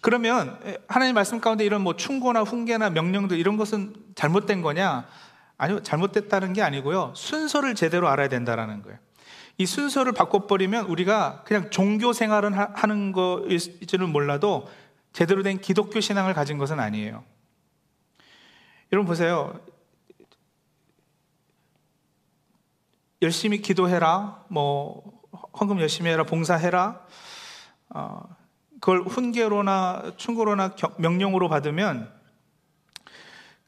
그러면 0.00 0.58
하나님 0.86 1.14
말씀 1.14 1.40
가운데 1.40 1.64
이런 1.64 1.82
뭐 1.82 1.96
충고나 1.96 2.42
훈계나 2.42 2.90
명령들 2.90 3.38
이런 3.38 3.56
것은 3.56 3.94
잘못된 4.14 4.62
거냐? 4.62 5.06
아니요, 5.56 5.82
잘못됐다는 5.82 6.52
게 6.52 6.62
아니고요. 6.62 7.12
순서를 7.16 7.74
제대로 7.74 8.08
알아야 8.08 8.28
된다라는 8.28 8.82
거예요. 8.82 8.98
이 9.58 9.66
순서를 9.66 10.12
바꿔버리면 10.12 10.86
우리가 10.86 11.42
그냥 11.44 11.68
종교 11.70 12.12
생활을 12.12 12.56
하는 12.56 13.12
거일지는 13.12 14.08
몰라도 14.08 14.68
제대로 15.12 15.42
된 15.42 15.60
기독교 15.60 15.98
신앙을 15.98 16.32
가진 16.32 16.58
것은 16.58 16.78
아니에요. 16.78 17.24
여러분 18.92 19.08
보세요. 19.08 19.60
열심히 23.20 23.60
기도해라, 23.60 24.44
뭐 24.48 25.20
헌금 25.60 25.80
열심히 25.80 26.10
해라, 26.10 26.22
봉사해라. 26.22 27.04
어, 27.90 28.36
그걸 28.80 29.00
훈계로나 29.00 30.12
충고로나 30.16 30.76
명령으로 30.98 31.48
받으면 31.48 32.16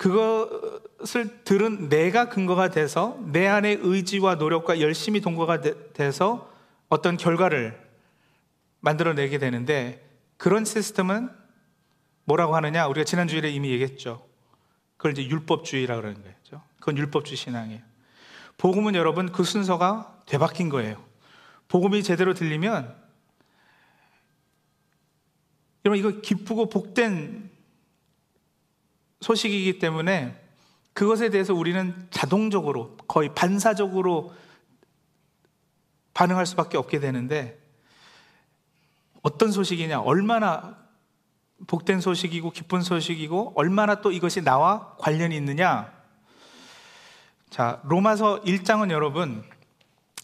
그것을 0.01 1.45
들은 1.45 1.91
내가 1.91 2.31
근거가 2.31 2.71
돼서 2.71 3.19
내 3.27 3.47
안의 3.47 3.81
의지와 3.83 4.37
노력과 4.37 4.81
열심히 4.81 5.21
동거가 5.21 5.61
돼서 5.93 6.51
어떤 6.89 7.19
결과를 7.19 7.79
만들어내게 8.81 9.37
되는데 9.37 10.03
그런 10.39 10.65
시스템은 10.65 11.29
뭐라고 12.25 12.57
하느냐? 12.57 12.87
우리가 12.87 13.05
지난 13.05 13.29
주일에 13.29 13.51
이미 13.51 13.73
얘기했죠. 13.73 14.27
그걸 14.97 15.13
이제 15.13 15.29
율법주의라 15.29 15.97
그러는 15.97 16.23
거죠. 16.23 16.63
그건 16.79 16.97
율법주의 16.97 17.37
신앙이에요. 17.37 17.83
복음은 18.57 18.95
여러분 18.95 19.31
그 19.31 19.45
순서가 19.45 20.23
되바뀐 20.25 20.71
거예요. 20.71 20.97
복음이 21.69 22.03
제대로 22.03 22.33
들리면 22.33 22.97
여러분 25.85 25.99
이거 25.99 26.21
기쁘고 26.23 26.71
복된 26.71 27.50
소식이기 29.21 29.79
때문에 29.79 30.37
그것에 30.93 31.31
대해서 31.31 31.55
우리는 31.55 32.09
자동적으로 32.11 32.97
거의 33.07 33.33
반사적으로 33.35 34.35
반응할 36.15 36.47
수밖에 36.47 36.77
없게 36.77 37.01
되는데 37.01 37.59
어떤 39.23 39.53
소식이냐, 39.53 40.01
얼마나 40.01 40.77
복된 41.67 42.01
소식이고 42.01 42.51
기쁜 42.51 42.81
소식이고 42.81 43.53
얼마나 43.55 44.01
또 44.01 44.11
이것이 44.11 44.43
나와 44.43 44.97
관련이 44.99 45.37
있느냐. 45.37 45.93
자, 47.51 47.81
로마서 47.85 48.43
1장은 48.43 48.91
여러분 48.91 49.45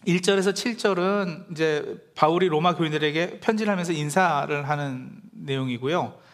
1절에서 0.05 0.53
7절은 0.53 1.51
이제 1.51 1.97
바울이 2.15 2.47
로마 2.47 2.75
교인들에게 2.75 3.39
편지를 3.39 3.71
하면서 3.71 3.91
인사를 3.91 4.67
하는 4.67 5.21
내용이고요. 5.31 6.26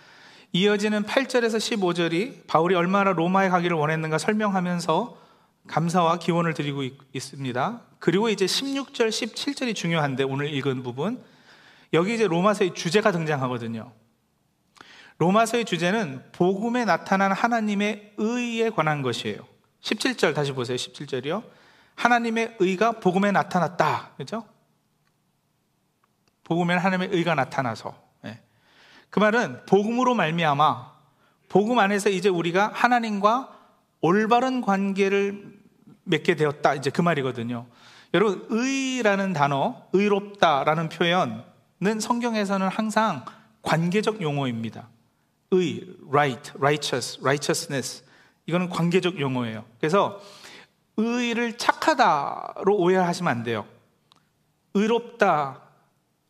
이어지는 0.55 1.03
8절에서 1.03 1.57
15절이 1.57 2.45
바울이 2.45 2.75
얼마나 2.75 3.11
로마에 3.11 3.49
가기를 3.49 3.75
원했는가 3.75 4.19
설명하면서 4.19 5.17
감사와 5.67 6.19
기원을 6.19 6.53
드리고 6.53 6.83
있습니다. 7.11 7.81
그리고 7.97 8.29
이제 8.29 8.45
16절, 8.45 9.09
17절이 9.09 9.73
중요한데 9.73 10.23
오늘 10.23 10.53
읽은 10.53 10.83
부분. 10.83 11.23
여기 11.93 12.13
이제 12.13 12.27
로마서의 12.27 12.75
주제가 12.75 13.11
등장하거든요. 13.11 13.91
로마서의 15.17 15.65
주제는 15.65 16.23
복음에 16.33 16.85
나타난 16.85 17.31
하나님의 17.31 18.13
의에 18.17 18.69
관한 18.69 19.01
것이에요. 19.01 19.47
17절 19.81 20.35
다시 20.35 20.51
보세요. 20.51 20.75
17절이요. 20.75 21.43
하나님의 21.95 22.57
의가 22.59 22.99
복음에 22.99 23.31
나타났다. 23.31 24.11
그죠? 24.17 24.45
복음에 26.43 26.75
하나님의 26.75 27.09
의가 27.11 27.33
나타나서 27.33 28.02
그 29.13 29.19
말은 29.19 29.67
복음으로 29.67 30.15
말미암아 30.15 30.91
복음 31.47 31.77
안에서 31.77 32.09
이제 32.09 32.29
우리가 32.29 32.71
하나님과 32.73 33.55
올바른 34.01 34.59
관계를 34.59 35.53
맺게 36.05 36.35
되었다. 36.35 36.73
이제 36.73 36.89
그 36.89 37.01
말이거든요. 37.01 37.67
여러분 38.15 38.43
의라는 38.49 39.33
단어, 39.33 39.83
의롭다라는 39.93 40.89
표현은 40.89 41.99
성경에서는 41.99 42.67
항상 42.69 43.23
관계적 43.61 44.19
용어입니다. 44.19 44.87
의, 45.51 45.85
right, 46.09 46.51
righteous, 46.55 47.19
righteousness. 47.21 48.03
이거는 48.47 48.69
관계적 48.69 49.19
용어예요. 49.19 49.63
그래서 49.79 50.19
의를 50.97 51.59
착하다로 51.59 52.75
오해하시면 52.75 53.31
안 53.31 53.43
돼요. 53.43 53.67
의롭다 54.73 55.61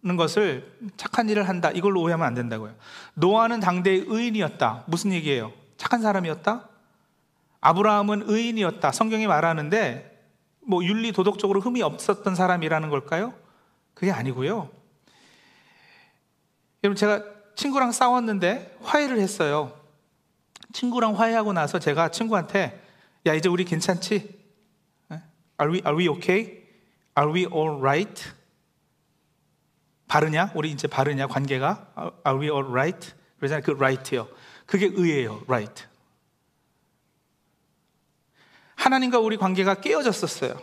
는 0.05 0.17
것을 0.17 0.69
착한 0.97 1.29
일을 1.29 1.47
한다. 1.47 1.71
이걸로 1.71 2.01
오해하면 2.01 2.27
안 2.27 2.33
된다고요. 2.33 2.75
노아는 3.13 3.61
당대의 3.61 4.03
의인이었다. 4.07 4.83
무슨 4.87 5.13
얘기예요? 5.13 5.53
착한 5.77 6.01
사람이었다? 6.01 6.67
아브라함은 7.61 8.23
의인이었다. 8.25 8.91
성경이 8.91 9.27
말하는데 9.27 10.27
뭐 10.67 10.83
윤리 10.83 11.13
도덕적으로 11.13 11.61
흠이 11.61 11.81
없었던 11.81 12.35
사람이라는 12.35 12.89
걸까요? 12.89 13.33
그게 13.93 14.11
아니고요. 14.11 14.69
여러분 16.83 16.97
제가 16.97 17.23
친구랑 17.55 17.93
싸웠는데 17.93 18.77
화해를 18.81 19.19
했어요. 19.21 19.71
친구랑 20.73 21.17
화해하고 21.17 21.53
나서 21.53 21.79
제가 21.79 22.09
친구한테 22.09 22.83
야 23.25 23.33
이제 23.33 23.47
우리 23.47 23.63
괜찮지? 23.63 24.43
Are 25.61 25.71
we 25.71 25.81
are 25.85 25.95
we 25.95 26.09
okay? 26.09 26.63
Are 27.17 27.31
we 27.31 27.45
all 27.45 27.79
right? 27.79 28.33
바르냐? 30.13 30.51
우리 30.53 30.69
이제 30.69 30.87
바르냐? 30.87 31.25
관계가? 31.25 31.87
Are 32.27 32.39
we 32.39 32.47
all 32.47 32.69
right? 32.69 33.13
그러잖아요. 33.39 33.63
그 33.63 33.71
right요. 33.71 34.27
그게 34.67 34.85
의예요. 34.85 35.41
right. 35.47 35.85
하나님과 38.75 39.17
우리 39.17 39.37
관계가 39.37 39.81
깨어졌었어요. 39.81 40.55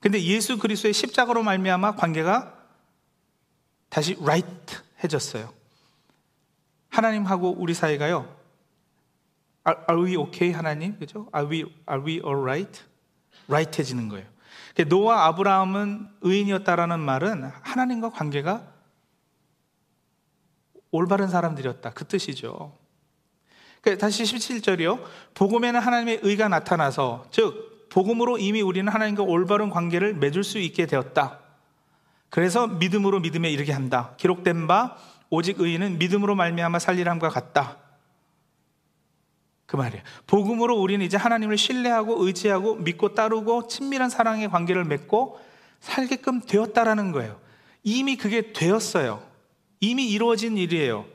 근데 0.00 0.20
예수 0.20 0.58
그리스도의 0.58 0.92
십자가로 0.92 1.44
말미암아 1.44 1.94
관계가 1.94 2.52
다시 3.90 4.16
right 4.20 4.76
해졌어요. 5.04 5.54
하나님하고 6.88 7.54
우리 7.58 7.74
사이가요. 7.74 8.36
Are, 9.68 9.84
are 9.88 10.04
we 10.04 10.16
okay 10.16 10.52
하나님? 10.52 10.98
그죠? 10.98 11.28
Are 11.32 11.48
we 11.48 11.58
are 11.88 12.04
we 12.04 12.14
all 12.14 12.40
right? 12.42 12.82
right해지는 13.46 14.08
거예요. 14.08 14.26
노아 14.88 15.26
아브라함은 15.26 16.08
의인이었다라는 16.22 16.98
말은 16.98 17.44
하나님과 17.62 18.10
관계가 18.10 18.79
올바른 20.90 21.28
사람들이었다. 21.28 21.90
그 21.90 22.06
뜻이죠. 22.06 22.76
다시 23.98 24.24
17절이요. 24.24 25.02
복음에는 25.34 25.80
하나님의 25.80 26.20
의가 26.22 26.48
나타나서, 26.48 27.26
즉, 27.30 27.88
복음으로 27.88 28.38
이미 28.38 28.60
우리는 28.60 28.90
하나님과 28.92 29.22
올바른 29.22 29.70
관계를 29.70 30.14
맺을 30.14 30.44
수 30.44 30.58
있게 30.58 30.86
되었다. 30.86 31.40
그래서 32.28 32.66
믿음으로 32.66 33.20
믿음에 33.20 33.50
이르게 33.50 33.72
한다. 33.72 34.14
기록된 34.16 34.66
바, 34.66 34.96
오직 35.30 35.60
의인은 35.60 35.98
믿음으로 35.98 36.34
말미암아 36.34 36.78
살리람과 36.78 37.30
같다. 37.30 37.78
그 39.66 39.76
말이에요. 39.76 40.02
복음으로 40.26 40.80
우리는 40.80 41.04
이제 41.04 41.16
하나님을 41.16 41.56
신뢰하고 41.56 42.24
의지하고 42.24 42.76
믿고 42.76 43.14
따르고 43.14 43.68
친밀한 43.68 44.10
사랑의 44.10 44.48
관계를 44.50 44.84
맺고 44.84 45.40
살게끔 45.78 46.40
되었다라는 46.40 47.12
거예요. 47.12 47.40
이미 47.84 48.16
그게 48.16 48.52
되었어요. 48.52 49.22
이미 49.80 50.10
이루어진 50.10 50.56
일이에요. 50.56 51.06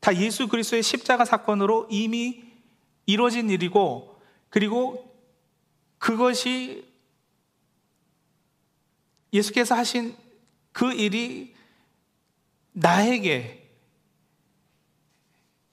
다 0.00 0.14
예수 0.16 0.48
그리스도의 0.48 0.82
십자가 0.82 1.24
사건으로 1.24 1.86
이미 1.90 2.44
이루어진 3.04 3.50
일이고 3.50 4.20
그리고 4.48 5.14
그것이 5.98 6.86
예수께서 9.32 9.74
하신 9.74 10.16
그 10.72 10.92
일이 10.92 11.54
나에게 12.72 13.68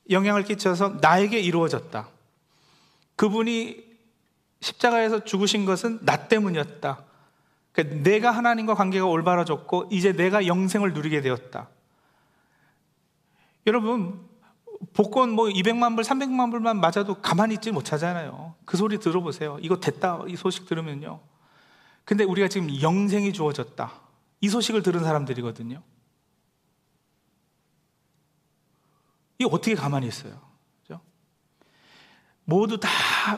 영향을 0.09 0.43
끼쳐서 0.43 0.99
나에게 1.01 1.39
이루어졌다. 1.39 2.09
그분이 3.15 3.83
십자가에서 4.59 5.23
죽으신 5.23 5.65
것은 5.65 5.99
나 6.05 6.27
때문이었다. 6.27 7.03
그러니까 7.71 8.03
내가 8.03 8.31
하나님과 8.31 8.75
관계가 8.75 9.05
올바라졌고 9.05 9.89
이제 9.91 10.13
내가 10.13 10.47
영생을 10.47 10.93
누리게 10.93 11.21
되었다. 11.21 11.69
여러분, 13.65 14.19
복권 14.93 15.31
뭐 15.31 15.45
200만 15.45 15.95
불, 15.95 16.03
300만 16.03 16.51
불만 16.51 16.79
맞아도 16.79 17.15
가만히 17.21 17.55
있지 17.55 17.71
못하잖아요. 17.71 18.55
그 18.65 18.77
소리 18.77 18.99
들어보세요. 18.99 19.57
이거 19.61 19.79
됐다. 19.79 20.23
이 20.27 20.35
소식 20.35 20.65
들으면요. 20.65 21.21
근데 22.05 22.23
우리가 22.23 22.49
지금 22.49 22.81
영생이 22.81 23.31
주어졌다. 23.31 23.91
이 24.41 24.49
소식을 24.49 24.83
들은 24.83 25.03
사람들이거든요. 25.03 25.81
이 29.39 29.45
어떻게 29.45 29.73
가만히 29.75 30.07
있어요? 30.07 30.39
그죠? 30.81 30.99
모두 32.43 32.79
다 32.79 32.89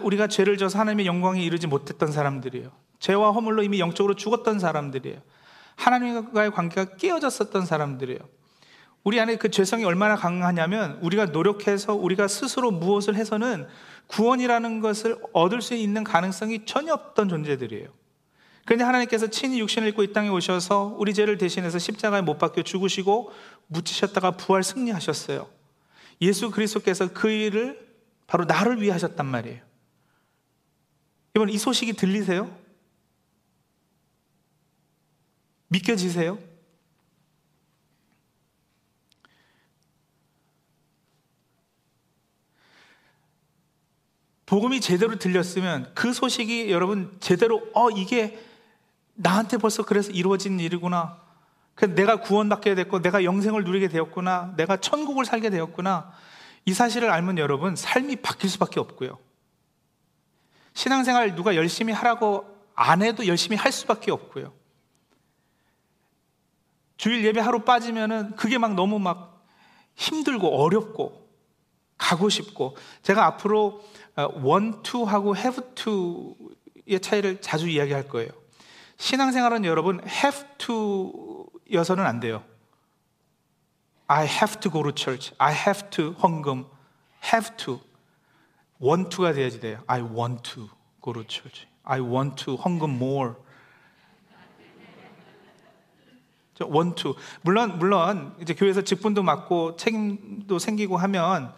우리가 0.02 0.28
죄를 0.28 0.58
져서 0.58 0.80
하나님의 0.80 1.06
영광에 1.06 1.44
이르지 1.44 1.68
못했던 1.68 2.12
사람들이에요. 2.12 2.72
죄와 3.00 3.32
허물로 3.32 3.62
이미 3.62 3.80
영적으로 3.80 4.16
죽었던 4.16 4.58
사람들이에요. 4.58 5.22
하나님과의 5.76 6.52
관계가 6.52 6.96
깨어졌었던 6.96 7.66
사람들이에요. 7.66 8.20
우리 9.06 9.20
안에 9.20 9.36
그 9.36 9.52
죄성이 9.52 9.86
얼마나 9.86 10.16
강하냐면 10.16 10.98
우리가 11.04 11.26
노력해서 11.28 11.94
우리가 11.94 12.28
스스로 12.28 12.72
무엇을 12.72 13.16
해서는 13.16 13.68
구원이라는 14.08 14.80
것을 14.82 15.20
얻을 15.32 15.62
수 15.62 15.76
있는 15.76 16.04
가능성이 16.04 16.66
전혀 16.66 16.92
없던 16.94 17.30
존재들이에요. 17.30 17.88
그런데 18.66 18.84
하나님께서 18.84 19.28
친히 19.28 19.60
육신을 19.60 19.90
입고 19.90 20.02
이 20.02 20.12
땅에 20.12 20.30
오셔서 20.30 20.96
우리 20.98 21.14
죄를 21.14 21.38
대신해서 21.38 21.78
십자가에 21.78 22.22
못 22.22 22.40
박혀 22.40 22.64
죽으시고 22.64 23.32
묻히셨다가 23.68 24.32
부활 24.32 24.64
승리하셨어요. 24.64 25.48
예수 26.22 26.50
그리스도께서 26.50 27.14
그 27.14 27.30
일을 27.30 27.88
바로 28.26 28.46
나를 28.46 28.82
위해 28.82 28.92
하셨단 28.92 29.24
말이에요. 29.24 29.62
이번 31.36 31.50
이 31.50 31.60
소식이 31.60 31.94
들리세요? 31.94 32.52
믿겨지세요? 35.68 36.55
복음이 44.46 44.80
제대로 44.80 45.16
들렸으면 45.18 45.92
그 45.96 46.14
소식이 46.14 46.72
여러분 46.72 47.16
제대로 47.20 47.62
어 47.74 47.90
이게 47.90 48.40
나한테 49.16 49.58
벌써 49.58 49.84
그래서 49.84 50.12
이루어진 50.12 50.60
일이구나. 50.60 51.20
내가 51.96 52.22
구원받게 52.22 52.76
됐고 52.76 53.02
내가 53.02 53.24
영생을 53.24 53.64
누리게 53.64 53.88
되었구나. 53.88 54.54
내가 54.56 54.78
천국을 54.78 55.26
살게 55.26 55.50
되었구나. 55.50 56.12
이 56.66 56.74
사실을 56.74 57.10
알면 57.12 57.38
여러분 57.38 57.76
삶이 57.76 58.18
바뀔 58.18 58.50
수밖에 58.50 58.80
없고요. 58.80 59.18
신앙생활 60.74 61.36
누가 61.36 61.56
열심히 61.56 61.94
하라고 61.94 62.46
안 62.76 63.02
해도 63.02 63.26
열심히 63.28 63.58
할 63.58 63.72
수밖에 63.72 64.12
없고요. 64.12 64.54
주일 66.98 67.26
예배 67.26 67.40
하루 67.40 67.62
빠지면은 67.62 68.36
그게 68.36 68.58
막 68.58 68.74
너무 68.74 69.00
막 69.00 69.46
힘들고 69.96 70.62
어렵고 70.62 71.26
가고 71.98 72.30
싶고 72.30 72.76
제가 73.04 73.26
앞으로 73.26 73.82
어, 73.82 74.05
want 74.18 74.84
to하고 74.84 75.36
have 75.36 75.62
to의 75.76 77.00
차이를 77.02 77.42
자주 77.42 77.68
이야기할 77.68 78.08
거예요. 78.08 78.30
신앙생활은 78.98 79.66
여러분 79.66 80.00
have 80.08 80.46
to여서는 80.58 82.06
안 82.06 82.20
돼요. 82.20 82.44
I 84.08 84.26
have 84.26 84.60
to 84.60 84.72
go 84.72 84.84
to 84.84 84.92
church. 84.96 85.34
I 85.38 85.54
have 85.54 85.90
to 85.92 86.12
헌금. 86.12 86.66
have 87.34 87.58
to. 87.58 87.82
want 88.82 89.10
to가 89.10 89.34
돼야지 89.34 89.60
돼요. 89.60 89.82
I 89.88 90.02
want 90.02 90.44
to 90.54 90.70
go 91.04 91.14
to 91.14 91.24
church. 91.28 91.68
I 91.84 92.02
want 92.02 92.44
to 92.46 92.56
헌금 92.56 92.92
more. 92.92 93.34
to. 96.96 97.16
물론 97.42 97.78
물론 97.80 98.36
이제 98.40 98.54
교회에서 98.54 98.82
직분도 98.82 99.24
맡고 99.24 99.76
책임도 99.76 100.60
생기고 100.60 100.98
하면 100.98 101.54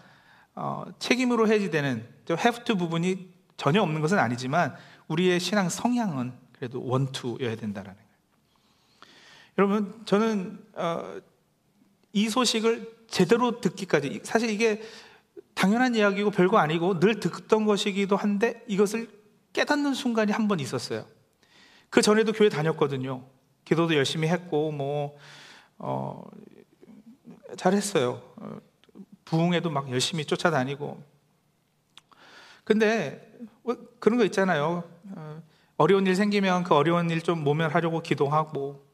어, 0.55 0.85
책임으로 0.97 1.47
해지되는 1.47 2.16
have 2.35 2.63
to 2.63 2.75
부분이 2.75 3.29
전혀 3.57 3.81
없는 3.81 4.01
것은 4.01 4.19
아니지만 4.19 4.75
우리의 5.07 5.39
신앙 5.39 5.69
성향은 5.69 6.33
그래도 6.53 6.79
to여야 7.11 7.55
된다라는 7.55 7.95
거예요. 7.95 8.07
여러분 9.57 10.01
저는 10.05 10.59
어, 10.73 11.19
이 12.13 12.29
소식을 12.29 13.05
제대로 13.07 13.61
듣기까지 13.61 14.21
사실 14.23 14.49
이게 14.49 14.81
당연한 15.53 15.95
이야기고 15.95 16.31
별거 16.31 16.57
아니고 16.57 16.99
늘 16.99 17.19
듣던 17.19 17.65
것이기도 17.65 18.15
한데 18.15 18.63
이것을 18.67 19.09
깨닫는 19.53 19.93
순간이 19.93 20.31
한 20.31 20.47
번 20.47 20.59
있었어요. 20.59 21.05
그 21.89 22.01
전에도 22.01 22.31
교회 22.33 22.49
다녔거든요. 22.49 23.23
기도도 23.65 23.95
열심히 23.95 24.27
했고 24.27 24.71
뭐 24.71 25.17
어, 25.77 26.23
잘했어요. 27.57 28.21
어, 28.35 28.57
부흥에도 29.25 29.69
막 29.69 29.89
열심히 29.89 30.25
쫓아다니고. 30.25 31.16
근데 32.67 33.25
뭐 33.63 33.77
그런 33.99 34.17
거 34.17 34.25
있잖아요. 34.25 34.83
어, 35.15 35.41
어려운 35.77 36.05
일 36.05 36.17
생기면 36.17 36.65
그 36.65 36.75
어려운 36.75 37.09
일 37.09 37.21
좀 37.21 37.41
모면하려고 37.41 38.01
기도하고 38.01 38.85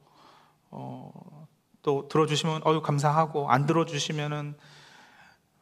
어, 0.70 1.48
또 1.82 2.08
들어주시면 2.08 2.62
어유 2.68 2.84
감사하고 2.84 3.50
안 3.50 3.66
들어주시면은 3.66 4.56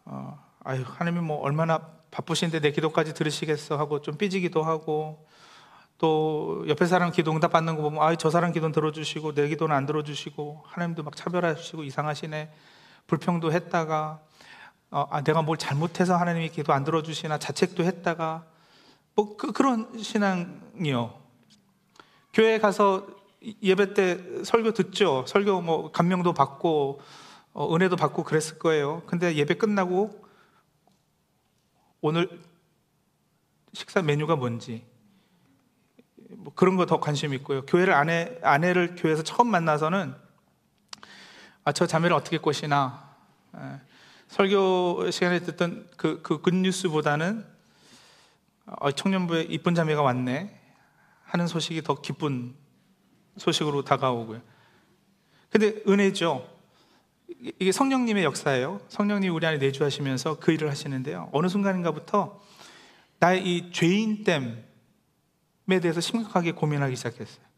어, 0.03 0.37
아유 0.61 0.83
하나님 0.85 1.23
뭐 1.23 1.37
얼마나 1.37 1.87
바쁘신데 2.11 2.59
내 2.59 2.71
기도까지 2.71 3.13
들으시겠어 3.13 3.77
하고 3.77 4.01
좀 4.01 4.17
삐지기도 4.17 4.61
하고 4.61 5.25
또 5.97 6.65
옆에 6.67 6.87
사람 6.87 7.13
기도 7.13 7.31
응답 7.31 7.53
받는 7.53 7.77
거 7.77 7.81
보면 7.83 8.03
아저 8.03 8.29
사람 8.29 8.51
기도는 8.51 8.73
들어주시고 8.73 9.35
내 9.35 9.47
기도는 9.47 9.73
안 9.73 9.85
들어주시고 9.85 10.63
하나님도 10.65 11.03
막 11.03 11.15
차별하시고 11.15 11.85
이상하시네 11.85 12.51
불평도 13.07 13.53
했다가 13.53 14.19
어, 14.19 14.30
아, 14.93 15.21
내가 15.23 15.41
뭘 15.41 15.57
잘못해서 15.57 16.17
하나님이 16.17 16.49
기도 16.49 16.73
안 16.73 16.83
들어주시나 16.83 17.39
자책도 17.39 17.83
했다가 17.85 18.45
뭐 19.15 19.37
그, 19.37 19.53
그런 19.53 19.97
신앙이요. 19.97 21.17
교회 22.33 22.59
가서 22.59 23.07
예배 23.63 23.93
때 23.93 24.43
설교 24.43 24.73
듣죠. 24.73 25.23
설교 25.27 25.61
뭐 25.61 25.91
감명도 25.91 26.33
받고 26.33 27.01
어, 27.53 27.75
은혜도 27.75 27.95
받고 27.95 28.23
그랬을 28.23 28.59
거예요. 28.59 29.01
근데 29.05 29.33
예배 29.35 29.55
끝나고 29.55 30.21
오늘 32.01 32.41
식사 33.73 34.01
메뉴가 34.01 34.35
뭔지 34.35 34.85
뭐 36.29 36.51
그런 36.53 36.75
거 36.75 36.85
더 36.85 36.99
관심 36.99 37.33
있고요. 37.35 37.65
교회를 37.65 37.93
아내 37.93 38.37
아내를 38.43 38.95
교회에서 38.97 39.23
처음 39.23 39.47
만나서는 39.47 40.13
아 41.63 41.71
저 41.71 41.85
자매를 41.87 42.13
어떻게 42.15 42.37
꼬시나 42.37 43.09
에, 43.55 43.59
설교 44.31 45.11
시간에 45.11 45.41
듣던 45.41 45.89
그, 45.97 46.21
그 46.21 46.39
굿뉴스보다는 46.39 47.45
어, 48.65 48.89
청년부에 48.89 49.41
이쁜 49.49 49.75
자매가 49.75 50.01
왔네 50.01 50.57
하는 51.25 51.47
소식이 51.47 51.81
더 51.81 51.99
기쁜 51.99 52.55
소식으로 53.35 53.83
다가오고요. 53.83 54.41
근데 55.49 55.83
은혜죠. 55.85 56.47
이게 57.59 57.73
성령님의 57.73 58.23
역사예요. 58.23 58.79
성령님 58.87 59.35
우리 59.35 59.45
안에 59.45 59.57
내주하시면서 59.57 60.39
그 60.39 60.53
일을 60.53 60.69
하시는데요. 60.69 61.29
어느 61.33 61.49
순간인가부터 61.49 62.41
나의 63.19 63.45
이 63.45 63.71
죄인됨에 63.73 64.61
대해서 65.81 65.99
심각하게 65.99 66.53
고민하기 66.53 66.95
시작했어요. 66.95 67.50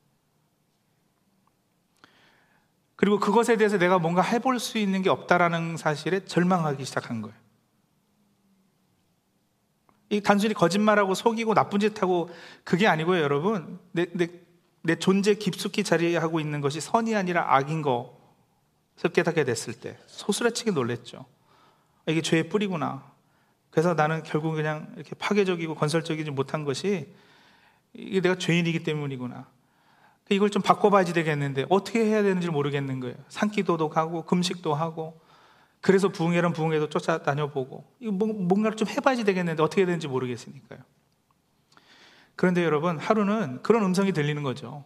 그리고 3.03 3.19
그것에 3.19 3.57
대해서 3.57 3.77
내가 3.77 3.99
뭔가 3.99 4.21
해볼 4.21 4.59
수 4.61 4.77
있는 4.77 5.01
게 5.01 5.09
없다라는 5.09 5.75
사실에 5.75 6.23
절망하기 6.23 6.85
시작한 6.85 7.21
거예요. 7.21 7.35
이 10.09 10.21
단순히 10.21 10.53
거짓말하고 10.53 11.13
속이고 11.13 11.53
나쁜 11.53 11.81
짓 11.81 12.01
하고 12.01 12.29
그게 12.63 12.87
아니고요, 12.87 13.21
여러분. 13.21 13.77
내, 13.91 14.05
내, 14.13 14.29
내 14.83 14.95
존재 14.95 15.33
깊숙이 15.33 15.83
자리하고 15.83 16.39
있는 16.39 16.61
것이 16.61 16.79
선이 16.79 17.13
아니라 17.13 17.53
악인 17.53 17.81
것을 17.81 19.11
깨닫게 19.11 19.43
됐을 19.43 19.73
때 19.73 19.97
소스라치게 20.07 20.71
놀랬죠. 20.71 21.25
이게 22.07 22.21
죄의 22.21 22.47
뿌리구나. 22.47 23.03
그래서 23.69 23.95
나는 23.95 24.23
결국 24.23 24.53
그냥 24.53 24.93
이렇게 24.95 25.13
파괴적이고 25.15 25.75
건설적이지 25.75 26.31
못한 26.31 26.63
것이 26.63 27.13
이게 27.91 28.21
내가 28.21 28.37
죄인이기 28.37 28.83
때문이구나. 28.83 29.45
이걸 30.33 30.49
좀 30.49 30.61
바꿔봐야지 30.61 31.13
되겠는데 31.13 31.65
어떻게 31.69 32.05
해야 32.05 32.23
되는지 32.23 32.49
모르겠는 32.49 32.99
거예요. 32.99 33.15
산기도도 33.29 33.89
가고 33.89 34.25
금식도 34.25 34.73
하고 34.73 35.19
그래서 35.81 36.09
부흥회란 36.09 36.53
부흥회도 36.53 36.89
쫓아다녀 36.89 37.49
보고 37.49 37.85
이거 37.99 38.11
뭐, 38.11 38.27
뭔가를 38.27 38.77
좀 38.77 38.87
해봐야지 38.87 39.23
되겠는데 39.23 39.61
어떻게 39.63 39.81
해야 39.81 39.87
되는지 39.87 40.07
모르겠으니까요. 40.07 40.79
그런데 42.35 42.63
여러분 42.63 42.97
하루는 42.97 43.61
그런 43.63 43.83
음성이 43.83 44.11
들리는 44.11 44.41
거죠. 44.43 44.85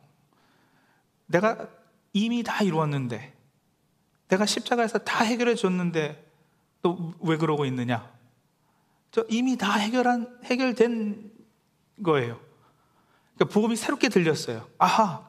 내가 1.28 1.68
이미 2.14 2.44
다 2.44 2.64
이루었는데 2.64 3.34
내가 4.28 4.46
십자가에서 4.46 5.00
다 5.00 5.24
해결해 5.24 5.56
줬는데 5.56 6.26
또 6.82 7.14
왜 7.20 7.38
그러고 7.38 7.66
있느냐? 7.66 8.12
저 9.12 9.26
이미 9.30 9.58
다 9.58 9.74
해결한 9.74 10.40
해결된 10.44 11.32
거예요. 12.04 12.40
그러니까 13.36 13.54
복음이 13.54 13.76
새롭게 13.76 14.10
들렸어요. 14.10 14.68
아하, 14.78 15.27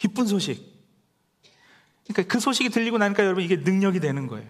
기쁜 0.00 0.26
소식. 0.26 0.80
그러니까 2.04 2.32
그 2.32 2.40
소식이 2.40 2.70
들리고 2.70 2.96
나니까 2.96 3.22
여러분 3.22 3.44
이게 3.44 3.56
능력이 3.56 4.00
되는 4.00 4.26
거예요. 4.26 4.48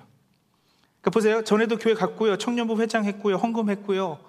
그러니까 1.01 1.11
보세요. 1.11 1.43
전에도 1.43 1.77
교회 1.77 1.95
갔고요. 1.95 2.39
청년부 2.39 2.81
회장 2.81 3.05
했고요. 3.05 3.35
헌금했고요. 3.35 4.25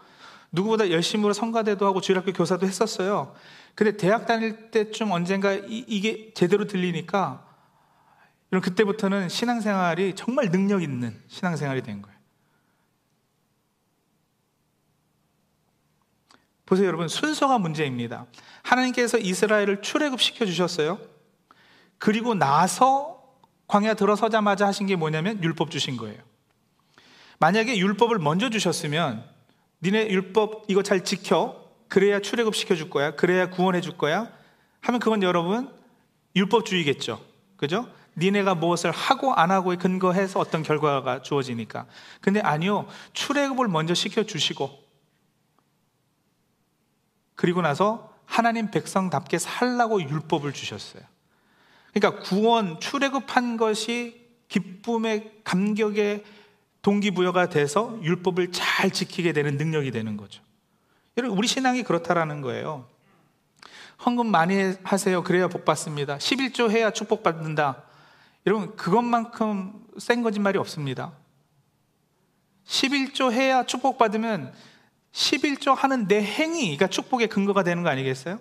누구보다 0.52 0.90
열심으로 0.90 1.34
성가대도 1.34 1.86
하고 1.86 2.02
주일학교 2.02 2.34
교사도 2.34 2.66
했었어요. 2.66 3.36
근데 3.76 3.96
대학 3.98 4.26
다닐 4.26 4.72
때쯤 4.72 5.12
언젠가 5.12 5.54
이, 5.54 6.02
게 6.02 6.34
제대로 6.34 6.66
들리니까 6.66 7.48
여러분 8.52 8.68
그때부터는 8.68 9.30
신앙생활이 9.30 10.16
정말 10.16 10.50
능력 10.50 10.82
있는 10.82 11.22
신앙생활이 11.28 11.84
된 11.84 12.02
거예요. 12.02 12.18
보세요, 16.66 16.88
여러분 16.88 17.08
순서가 17.08 17.60
문제입니다. 17.60 18.26
하나님께서 18.64 19.20
이스라엘을 19.20 19.84
출애굽 19.84 20.20
시켜 20.20 20.46
주셨어요. 20.46 21.11
그리고 22.02 22.34
나서 22.34 23.22
광야 23.68 23.94
들어서자마자 23.94 24.66
하신 24.66 24.88
게 24.88 24.96
뭐냐면 24.96 25.42
율법 25.44 25.70
주신 25.70 25.98
거예요. 25.98 26.18
만약에 27.38 27.78
율법을 27.78 28.18
먼저 28.18 28.50
주셨으면 28.50 29.24
니네 29.84 30.10
율법 30.10 30.66
이거 30.68 30.82
잘 30.82 31.04
지켜. 31.04 31.64
그래야 31.90 32.20
출애굽 32.20 32.56
시켜 32.56 32.76
줄 32.76 32.90
거야. 32.90 33.12
그래야 33.12 33.52
구원해 33.52 33.82
줄 33.82 34.00
거야. 34.00 34.32
하면 34.82 35.00
그건 35.00 35.22
여러분 35.22 35.72
율법주의겠죠. 36.36 37.24
그죠? 37.56 37.88
니네가 38.18 38.56
무엇을 38.56 38.90
하고 38.90 39.36
안 39.36 39.52
하고에 39.52 39.76
근거해서 39.76 40.40
어떤 40.40 40.64
결과가 40.64 41.22
주어지니까. 41.22 41.86
근데 42.20 42.40
아니요. 42.40 42.88
출애굽을 43.14 43.68
먼저 43.68 43.94
시켜 43.94 44.24
주시고 44.24 44.72
그리고 47.36 47.62
나서 47.62 48.12
하나님 48.26 48.72
백성답게 48.72 49.38
살라고 49.38 50.02
율법을 50.02 50.52
주셨어요. 50.54 51.04
그러니까 51.94 52.22
구원, 52.24 52.80
출애굽한 52.80 53.58
것이 53.58 54.22
기쁨의 54.48 55.42
감격의 55.44 56.24
동기부여가 56.82 57.50
돼서 57.50 58.00
율법을 58.02 58.52
잘 58.52 58.92
지키게 58.92 59.34
되는 59.34 59.58
능력이 59.58 59.92
되는 59.92 60.18
거죠. 60.18 60.42
여러분, 61.18 61.38
우리 61.38 61.48
신앙이 61.48 61.84
그렇다라는 61.84 62.42
거예요. 62.42 62.88
헌금 64.06 64.28
많이 64.28 64.74
하세요. 64.84 65.24
그래야 65.24 65.48
복 65.48 65.64
받습니다. 65.64 66.18
11조 66.18 66.72
해야 66.72 66.92
축복 66.92 67.22
받는다. 67.24 67.84
여러분, 68.48 68.76
그것만큼 68.76 69.74
센 70.00 70.24
거짓말이 70.24 70.58
없습니다. 70.58 71.14
11조 72.66 73.32
해야 73.32 73.64
축복 73.66 73.98
받으면 73.98 74.54
11조 75.12 75.76
하는 75.76 76.08
내 76.08 76.24
행위가 76.24 76.88
축복의 76.88 77.28
근거가 77.28 77.64
되는 77.64 77.84
거 77.84 77.90
아니겠어요? 77.90 78.40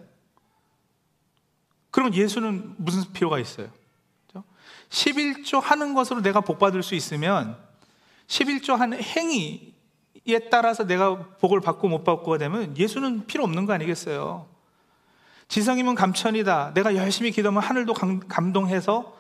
그러면 1.90 2.14
예수는 2.14 2.74
무슨 2.79 3.12
필요가 3.12 3.38
있어요? 3.38 3.68
11조 4.90 5.61
하는 5.61 5.94
것으로 5.94 6.20
내가 6.20 6.40
복 6.40 6.59
받을 6.59 6.83
수 6.83 6.94
있으면 6.94 7.57
11조 8.26 8.76
하는 8.76 9.00
행위에 9.03 10.50
따라서 10.50 10.85
내가 10.85 11.16
복을 11.40 11.61
받고 11.61 11.88
못 11.88 12.05
받고가 12.05 12.38
되면 12.38 12.76
예수는 12.76 13.26
필요 13.26 13.44
없는 13.44 13.66
거 13.66 13.72
아니겠어요? 13.72 14.48
지성이면 15.48 15.96
감천이다. 15.96 16.74
내가 16.74 16.94
열심히 16.94 17.33
기도하면 17.33 17.62
하늘도 17.62 17.94
감동해서 18.29 19.16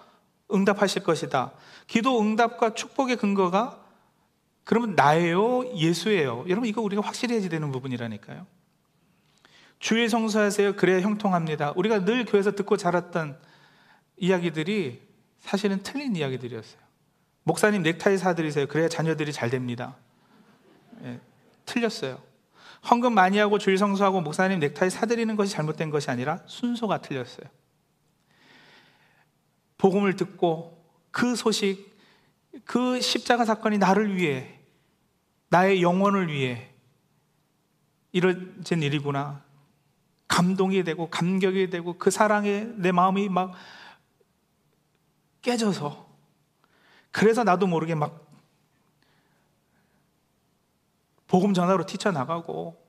응답하실 0.52 1.02
것이다. 1.02 1.52
기도 1.86 2.20
응답과 2.20 2.74
축복의 2.74 3.16
근거가 3.16 3.80
그러면 4.64 4.94
나예요? 4.94 5.72
예수예요? 5.74 6.44
여러분 6.48 6.68
이거 6.68 6.80
우리가 6.82 7.02
확실히 7.02 7.40
해야 7.40 7.48
되는 7.48 7.72
부분이라니까요. 7.72 8.46
주의 9.80 10.08
성수하세요. 10.08 10.76
그래야 10.76 11.00
형통합니다. 11.00 11.72
우리가 11.74 12.04
늘 12.04 12.24
교회에서 12.26 12.52
듣고 12.52 12.76
자랐던 12.76 13.36
이야기들이 14.18 15.02
사실은 15.40 15.82
틀린 15.82 16.14
이야기들이었어요. 16.14 16.80
목사님 17.44 17.82
넥타이 17.82 18.18
사드리세요. 18.18 18.66
그래야 18.68 18.88
자녀들이 18.88 19.32
잘 19.32 19.48
됩니다. 19.48 19.96
예, 21.02 21.18
틀렸어요. 21.64 22.20
헌금 22.90 23.14
많이 23.14 23.38
하고 23.38 23.58
주일 23.58 23.78
성수하고 23.78 24.20
목사님 24.20 24.60
넥타이 24.60 24.90
사드리는 24.90 25.34
것이 25.36 25.52
잘못된 25.52 25.90
것이 25.90 26.10
아니라 26.10 26.40
순서가 26.46 27.00
틀렸어요. 27.00 27.46
복음을 29.78 30.14
듣고 30.14 30.84
그 31.10 31.34
소식, 31.36 31.90
그 32.66 33.00
십자가 33.00 33.46
사건이 33.46 33.78
나를 33.78 34.14
위해, 34.16 34.58
나의 35.48 35.82
영혼을 35.82 36.30
위해 36.30 36.68
이루어진 38.12 38.82
일이구나. 38.82 39.42
감동이 40.30 40.84
되고 40.84 41.10
감격이 41.10 41.70
되고 41.70 41.98
그 41.98 42.12
사랑에 42.12 42.68
내 42.76 42.92
마음이 42.92 43.28
막 43.28 43.52
깨져서 45.42 46.06
그래서 47.10 47.42
나도 47.42 47.66
모르게 47.66 47.96
막 47.96 48.30
복음 51.26 51.52
전하러 51.52 51.84
뛰쳐나가고 51.84 52.80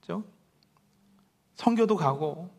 그죠? 0.00 0.24
성교도 1.56 1.96
가고 1.96 2.54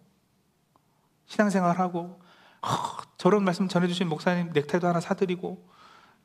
신앙생활 1.27 1.79
하고 1.79 2.21
허, 2.65 3.01
저런 3.17 3.45
말씀 3.45 3.69
전해주신 3.69 4.09
목사님 4.09 4.51
넥타이도 4.51 4.87
하나 4.87 4.99
사드리고 4.99 5.69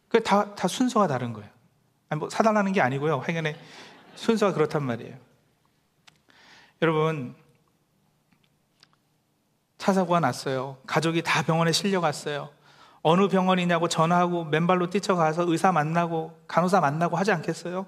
그 0.08 0.24
다, 0.24 0.56
다 0.56 0.66
순서가 0.66 1.06
다른 1.06 1.32
거예요. 1.32 1.48
아니 2.08 2.18
뭐 2.18 2.28
사달라는 2.28 2.72
게 2.72 2.80
아니고요. 2.80 3.20
하여간에 3.20 3.56
순서가 4.16 4.54
그렇단 4.54 4.82
말이에요 4.82 5.31
여러분, 6.82 7.36
차 9.78 9.92
사고가 9.92 10.18
났어요. 10.18 10.78
가족이 10.86 11.22
다 11.22 11.42
병원에 11.42 11.70
실려갔어요. 11.70 12.50
어느 13.02 13.28
병원이냐고 13.28 13.86
전화하고 13.86 14.44
맨발로 14.46 14.90
뛰쳐가서 14.90 15.44
의사 15.48 15.70
만나고 15.70 16.36
간호사 16.48 16.80
만나고 16.80 17.16
하지 17.16 17.30
않겠어요? 17.30 17.86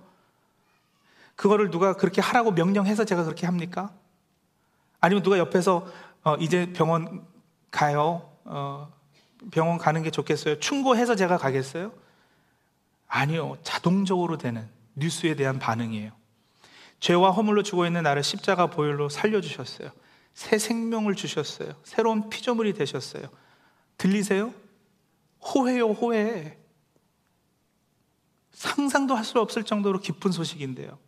그거를 1.34 1.70
누가 1.70 1.94
그렇게 1.94 2.20
하라고 2.20 2.52
명령해서 2.52 3.04
제가 3.04 3.24
그렇게 3.24 3.46
합니까? 3.46 3.92
아니면 5.00 5.24
누가 5.24 5.38
옆에서 5.38 5.86
어, 6.22 6.36
이제 6.36 6.72
병원 6.72 7.26
가요. 7.72 8.30
어, 8.44 8.92
병원 9.50 9.78
가는 9.78 10.02
게 10.04 10.12
좋겠어요. 10.12 10.60
충고해서 10.60 11.16
제가 11.16 11.36
가겠어요? 11.38 11.92
아니요. 13.08 13.56
자동적으로 13.64 14.38
되는 14.38 14.68
뉴스에 14.94 15.34
대한 15.34 15.58
반응이에요. 15.58 16.12
죄와 17.00 17.30
허물로 17.30 17.62
죽어 17.62 17.86
있는 17.86 18.02
나를 18.02 18.22
십자가 18.22 18.68
보혈로 18.68 19.08
살려주셨어요. 19.08 19.90
새 20.34 20.58
생명을 20.58 21.14
주셨어요. 21.14 21.74
새로운 21.84 22.28
피조물이 22.28 22.72
되셨어요. 22.72 23.24
들리세요? 23.96 24.52
호해요, 25.40 25.90
호해. 25.90 26.56
상상도 28.52 29.14
할 29.14 29.24
수 29.24 29.40
없을 29.40 29.64
정도로 29.64 30.00
기쁜 30.00 30.32
소식인데요. 30.32 30.98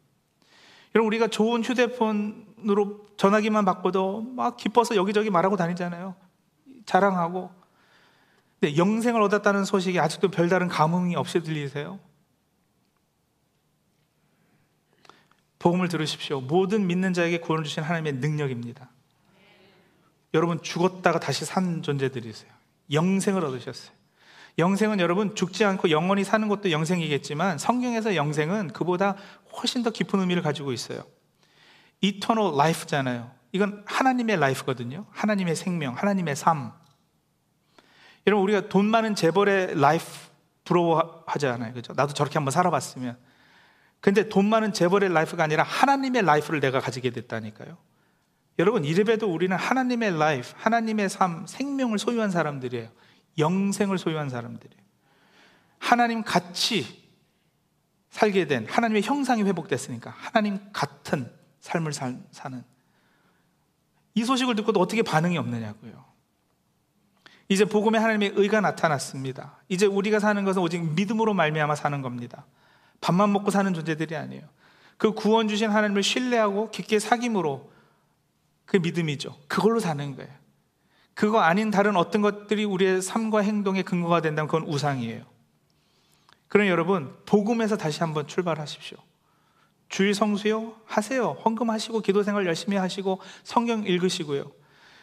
여러분, 0.95 1.07
우리가 1.09 1.29
좋은 1.29 1.63
휴대폰으로 1.63 3.07
전화기만 3.17 3.65
받고도 3.65 4.23
막 4.23 4.57
기뻐서 4.57 4.97
여기저기 4.97 5.31
말하고 5.31 5.57
다니잖아요. 5.57 6.15
자랑하고. 6.87 7.51
근데 8.61 8.77
영생을 8.77 9.21
얻었다는 9.23 9.65
소식이 9.65 10.01
아직도 10.01 10.31
별다른 10.31 10.69
감흥이 10.69 11.17
없이 11.17 11.41
들리세요? 11.41 11.99
복음을 15.59 15.89
들으십시오. 15.89 16.41
모든 16.41 16.87
믿는 16.87 17.13
자에게 17.13 17.39
구원을 17.39 17.65
주신 17.65 17.83
하나님의 17.83 18.15
능력입니다. 18.15 18.91
여러분 20.35 20.63
죽었다가 20.63 21.19
다시 21.19 21.45
산 21.45 21.83
존재들이세요. 21.83 22.51
영생을 22.93 23.45
얻으셨어요. 23.45 23.97
영생은 24.59 25.01
여러분 25.01 25.35
죽지 25.35 25.65
않고 25.65 25.91
영원히 25.91 26.25
사는 26.25 26.47
것도 26.49 26.71
영생이겠지만 26.71 27.59
성경에서 27.59 28.17
영생은 28.17 28.69
그보다 28.69 29.17
훨씬 29.53 29.83
더 29.83 29.91
깊은 29.91 30.19
의미를 30.21 30.43
가지고 30.43 30.73
있어요. 30.73 31.01
eternal 32.03 32.55
life잖아요. 32.55 33.31
이건 33.53 33.83
하나님의 33.87 34.37
life거든요. 34.37 35.07
하나님의 35.11 35.57
생명, 35.57 35.95
하나님의 35.95 36.37
삶. 36.37 36.73
여러분 38.27 38.43
우리가 38.45 38.69
돈 38.69 38.87
많은 38.87 39.15
재벌의 39.15 39.73
life 39.73 40.07
부러워하잖아요. 40.65 41.73
그죠? 41.75 41.93
나도 41.95 42.13
저렇게 42.13 42.35
한번 42.35 42.51
살아봤으면. 42.51 43.17
근데 44.07 44.29
돈 44.29 44.49
많은 44.49 44.73
재벌의 44.73 45.13
life가 45.13 45.43
아니라 45.43 45.65
하나님의 45.65 46.23
life를 46.23 46.61
내가 46.61 46.79
가지게 46.79 47.11
됐다니까요. 47.11 47.77
여러분, 48.61 48.85
이래봬도 48.85 49.27
우리는 49.27 49.57
하나님의 49.57 50.17
life, 50.17 50.53
하나님의 50.55 51.09
삶, 51.09 51.45
생명을 51.49 51.99
소유한 51.99 52.31
사람들이에요. 52.31 52.89
영생을 53.37 53.99
소유한 53.99 54.29
사람들이에요. 54.29 54.81
하나님 55.81 56.23
같이 56.23 57.11
살게 58.11 58.47
된 58.47 58.67
하나님의 58.69 59.03
형상이 59.03 59.43
회복됐으니까 59.43 60.15
하나님 60.17 60.61
같은 60.73 61.29
삶을 61.59 61.93
사, 61.93 62.15
사는 62.31 62.63
이 64.15 64.25
소식을 64.25 64.55
듣고도 64.55 64.79
어떻게 64.79 65.03
반응이 65.03 65.37
없느냐고요. 65.37 66.05
이제 67.49 67.65
복음에 67.65 67.99
하나님의 67.99 68.35
의가 68.37 68.61
나타났습니다. 68.61 69.59
이제 69.69 69.85
우리가 69.85 70.21
사는 70.21 70.45
것은 70.45 70.63
오직 70.63 70.95
믿음으로 70.95 71.35
말미암아 71.35 71.75
사는 71.75 72.01
겁니다. 72.03 72.47
밥만 73.01 73.33
먹고 73.33 73.51
사는 73.51 73.73
존재들이 73.73 74.17
아니에요. 74.17 74.43
그 74.97 75.13
구원 75.13 75.49
주신 75.49 75.71
하나님을 75.71 76.03
신뢰하고 76.03 76.71
깊게 76.71 76.99
사귐으로 76.99 77.69
그 78.65 78.79
믿음이죠. 78.79 79.37
그걸로 79.49 79.79
사는 79.79 80.17
거예요. 80.17 80.31
그거 81.15 81.41
아닌 81.41 81.71
다른 81.71 81.97
어떤 81.97 82.21
것들이 82.21 82.65
우리의 82.65 83.01
삶과 83.01 83.41
행동의 83.41 83.85
근거가 83.85 84.21
된다면 84.21 84.49
그건 84.49 84.69
우상이에요. 84.69 85.25
그럼 86.49 86.69
여러분, 86.69 87.17
복음에서 87.27 87.77
다시 87.77 88.01
한번 88.01 88.27
출발하십시오. 88.27 88.99
주일 89.89 90.15
성수요? 90.15 90.75
하세요. 90.85 91.37
헌금하시고 91.45 92.01
기도 92.01 92.23
생활 92.23 92.47
열심히 92.47 92.77
하시고 92.77 93.21
성경 93.45 93.85
읽으시고요. 93.85 94.51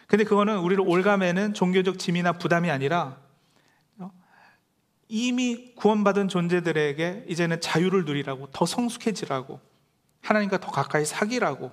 근데 0.08 0.24
그거는 0.24 0.60
우리를 0.60 0.84
올가매는 0.86 1.54
종교적 1.54 1.98
짐이나 1.98 2.34
부담이 2.34 2.70
아니라 2.70 3.18
이미 5.08 5.74
구원받은 5.76 6.28
존재들에게 6.28 7.26
이제는 7.28 7.62
자유를 7.62 8.06
누리라고 8.06 8.48
더 8.52 8.66
성숙해지라고 8.66 9.60
하나님과 10.22 10.60
더 10.60 10.72
가까이 10.72 11.06
사귀라고. 11.06 11.72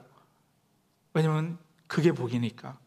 왜냐면 1.14 1.58
그게 1.86 2.12
복이니까. 2.12 2.78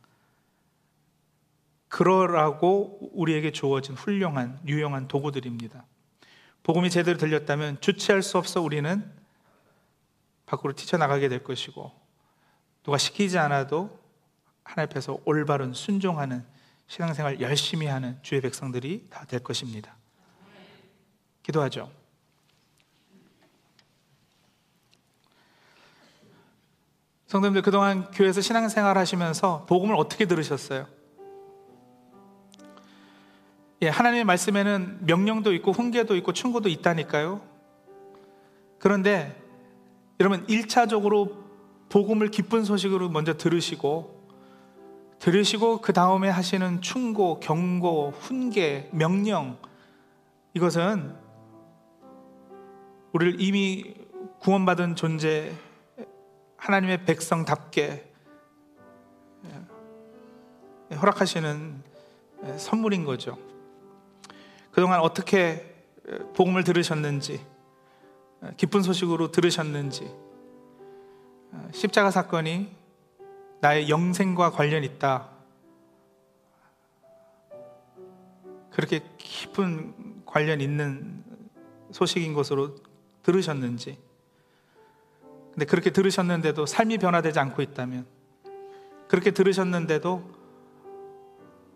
그러라고 1.87 3.11
우리에게 3.13 3.51
주어진 3.51 3.95
훌륭한 3.95 4.59
유용한 4.65 5.07
도구들입니다. 5.07 5.85
복음이 6.63 6.89
제대로 6.89 7.17
들렸다면 7.17 7.81
주체할 7.81 8.23
수 8.23 8.37
없어 8.37 8.61
우리는 8.61 9.11
밖으로 10.45 10.73
튀쳐나가게 10.73 11.29
될 11.29 11.43
것이고 11.43 11.91
누가 12.83 12.97
시키지 12.97 13.37
않아도 13.37 13.99
하나님 14.63 14.89
앞에서 14.91 15.19
올바른 15.25 15.73
순종하는 15.73 16.45
신앙생활 16.87 17.41
열심히 17.41 17.87
하는 17.87 18.17
주의 18.21 18.41
백성들이 18.41 19.07
다 19.09 19.25
될 19.25 19.41
것입니다 19.41 19.95
기도하죠. 21.43 21.91
성도님들 27.27 27.61
그동안 27.63 28.11
교회에서 28.11 28.41
신앙생활 28.41 28.97
하시면서 28.97 29.65
복음을 29.65 29.95
어떻게 29.95 30.25
들으셨어요? 30.25 30.87
예, 33.81 33.89
하나님의 33.89 34.23
말씀에는 34.23 35.05
명령도 35.05 35.53
있고 35.55 35.71
훈계도 35.71 36.15
있고 36.17 36.31
충고도 36.31 36.69
있다니까요. 36.69 37.41
그런데 38.79 39.35
여러분 40.19 40.45
1차적으로 40.47 41.43
복음을 41.89 42.29
기쁜 42.29 42.63
소식으로 42.63 43.09
먼저 43.09 43.35
들으시고 43.35 44.23
들으시고 45.19 45.81
그 45.81 45.91
다음에 45.93 46.29
하시는 46.29 46.81
충고, 46.81 47.39
경고, 47.39 48.13
훈계, 48.19 48.89
명령 48.91 49.57
이것은 50.53 51.22
우리를 53.13 53.39
이미 53.39 53.93
구원받은 54.39 54.95
존재, 54.95 55.53
하나님의 56.57 57.05
백성답게 57.05 58.11
예, 60.91 60.95
허락하시는 60.95 61.83
예, 62.45 62.57
선물인 62.57 63.05
거죠. 63.05 63.37
그동안 64.71 64.99
어떻게 64.99 65.75
예, 66.09 66.17
복음을 66.33 66.63
들으셨는지, 66.63 67.45
기쁜 68.57 68.81
소식으로 68.81 69.31
들으셨는지, 69.31 70.11
십자가 71.71 72.09
사건이 72.09 72.75
나의 73.61 73.89
영생과 73.89 74.49
관련 74.49 74.83
있다. 74.83 75.29
그렇게 78.71 79.01
깊은 79.19 80.23
관련 80.25 80.61
있는 80.61 81.23
소식인 81.91 82.33
것으로 82.33 82.75
들으셨는지, 83.23 83.97
근데 85.51 85.65
그렇게 85.65 85.91
들으셨는데도 85.91 86.65
삶이 86.65 86.97
변화되지 86.97 87.39
않고 87.39 87.61
있다면, 87.61 88.05
그렇게 89.07 89.31
들으셨는데도 89.31 90.23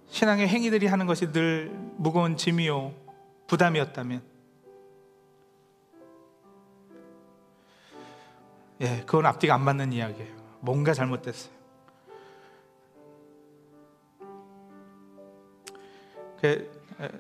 신앙의 0.10 0.48
행위들이 0.48 0.88
하는 0.88 1.06
것이 1.06 1.32
늘 1.32 1.70
무거운 1.98 2.38
짐이요, 2.38 2.94
부담이었다면, 3.48 4.22
예, 8.82 9.04
그건 9.06 9.26
앞뒤가 9.26 9.56
안 9.56 9.64
맞는 9.64 9.92
이야기예요. 9.92 10.36
뭔가 10.60 10.94
잘못됐어요. 10.94 11.52
그, 16.42 16.78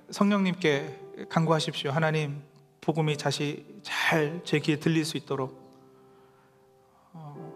성령님께 0.09 1.27
간구하십시오. 1.29 1.91
하나님, 1.91 2.41
복음이 2.81 3.17
다시 3.17 3.65
잘 3.88 4.43
제 4.43 4.60
귀에 4.60 4.76
들릴 4.76 5.06
수 5.06 5.15
있도록 5.15 5.58
어, 7.13 7.54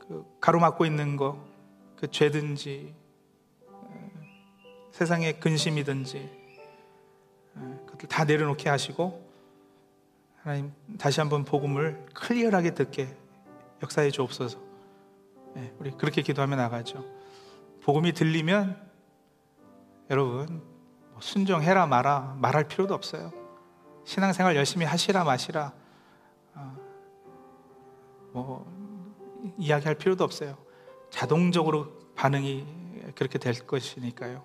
그 0.00 0.24
가로막고 0.38 0.84
있는 0.84 1.16
거, 1.16 1.42
그 1.96 2.10
죄든지 2.10 2.94
세상의 4.90 5.40
근심이든지 5.40 6.42
그것들 7.86 8.08
다 8.08 8.24
내려놓게 8.24 8.68
하시고 8.68 9.26
하나님 10.42 10.72
다시 10.98 11.20
한번 11.20 11.44
복음을 11.44 12.06
클리어하게 12.12 12.74
듣게 12.74 13.16
역사해 13.82 14.10
주옵소서. 14.10 14.58
네, 15.54 15.72
우리 15.78 15.90
그렇게 15.92 16.20
기도하며 16.20 16.56
나가죠. 16.56 17.04
복음이 17.82 18.12
들리면 18.12 18.78
여러분 20.10 20.62
순종해라 21.18 21.86
마라 21.86 22.36
말할 22.38 22.68
필요도 22.68 22.92
없어요. 22.92 23.41
신앙생활 24.04 24.56
열심히 24.56 24.84
하시라 24.84 25.24
마시라 25.24 25.72
어, 26.54 26.76
뭐 28.32 28.72
이야기할 29.58 29.96
필요도 29.96 30.24
없어요. 30.24 30.56
자동적으로 31.10 31.92
반응이 32.14 32.66
그렇게 33.14 33.38
될 33.38 33.54
것이니까요. 33.66 34.44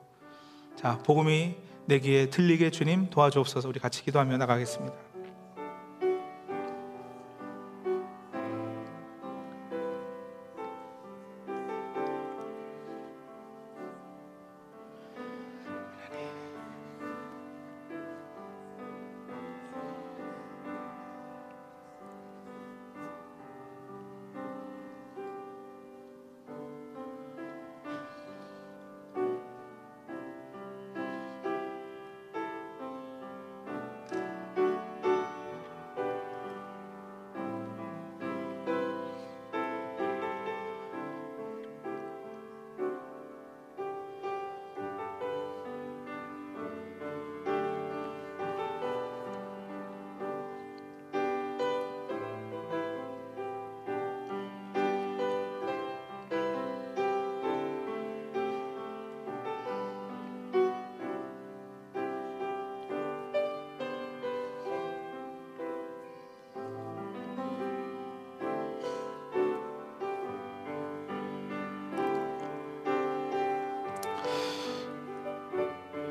자, 0.76 0.98
복음이 1.00 1.56
내 1.86 2.00
귀에 2.00 2.30
들리게 2.30 2.72
주님 2.72 3.10
도와주옵소서. 3.10 3.70
우리 3.70 3.80
같이 3.80 4.04
기도하며 4.04 4.38
나가겠습니다. 4.38 5.07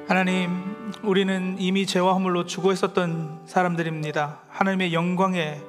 하나님, 0.09 0.92
우리는 1.03 1.57
이미 1.59 1.85
죄와 1.85 2.12
허물로 2.12 2.47
죽어 2.47 2.73
있었던 2.73 3.40
사람들입니다. 3.45 4.38
하나님의 4.51 4.95
영광에 4.95 5.61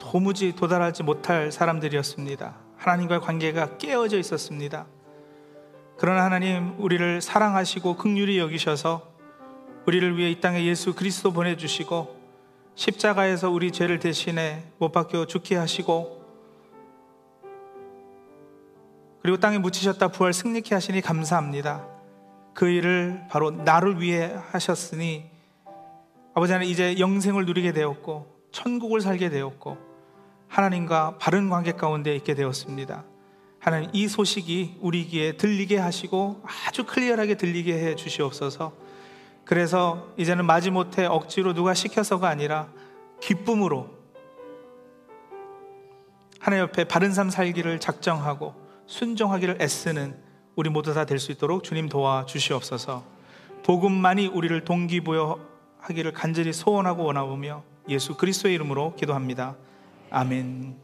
도무지 0.00 0.56
도달하지 0.56 1.04
못할 1.04 1.52
사람들이었습니다. 1.52 2.56
하나님과의 2.76 3.20
관계가 3.20 3.78
깨어져 3.78 4.18
있었습니다. 4.18 4.86
그러나 5.96 6.24
하나님, 6.24 6.74
우리를 6.80 7.20
사랑하시고 7.20 7.96
극률이 7.96 8.40
여기셔서 8.40 9.06
우리를 9.86 10.18
위해 10.18 10.32
이 10.32 10.40
땅에 10.40 10.64
예수 10.64 10.92
그리스도 10.92 11.32
보내주시고 11.32 12.12
십자가에서 12.74 13.50
우리 13.50 13.70
죄를 13.70 14.00
대신해 14.00 14.64
못 14.78 14.90
박혀 14.90 15.26
죽게 15.26 15.54
하시고 15.54 16.24
그리고 19.22 19.38
땅에 19.38 19.58
묻히셨다 19.58 20.08
부활 20.08 20.32
승리케 20.32 20.74
하시니 20.74 21.02
감사합니다. 21.02 21.93
그 22.54 22.68
일을 22.68 23.26
바로 23.28 23.50
나를 23.50 24.00
위해 24.00 24.32
하셨으니 24.52 25.30
아버지 26.34 26.52
하나님 26.52 26.72
이제 26.72 26.98
영생을 26.98 27.46
누리게 27.46 27.72
되었고 27.72 28.26
천국을 28.52 29.00
살게 29.00 29.28
되었고 29.28 29.76
하나님과 30.48 31.18
바른 31.18 31.50
관계 31.50 31.72
가운데 31.72 32.14
있게 32.14 32.34
되었습니다. 32.34 33.04
하나님 33.58 33.90
이 33.92 34.08
소식이 34.08 34.78
우리 34.80 35.06
귀에 35.06 35.36
들리게 35.36 35.78
하시고 35.78 36.42
아주 36.68 36.84
클리어하게 36.86 37.36
들리게 37.36 37.72
해 37.72 37.94
주시옵소서. 37.96 38.72
그래서 39.44 40.12
이제는 40.16 40.46
마지못해 40.46 41.06
억지로 41.06 41.54
누가 41.54 41.74
시켜서가 41.74 42.28
아니라 42.28 42.68
기쁨으로 43.20 43.90
하나님 46.38 46.64
옆에 46.64 46.84
바른 46.84 47.12
삶 47.12 47.30
살기를 47.30 47.80
작정하고 47.80 48.54
순종하기를 48.86 49.58
애쓰는 49.60 50.23
우리 50.56 50.70
모두 50.70 50.94
다 50.94 51.04
될 51.04 51.18
수 51.18 51.32
있도록 51.32 51.64
주님 51.64 51.88
도와 51.88 52.26
주시옵소서. 52.26 53.02
복음만이 53.64 54.28
우리를 54.28 54.64
동기부여하기를 54.64 56.12
간절히 56.12 56.52
소원하고 56.52 57.04
원하오며 57.04 57.62
예수 57.88 58.16
그리스도의 58.16 58.54
이름으로 58.54 58.94
기도합니다. 58.96 59.56
아멘. 60.10 60.83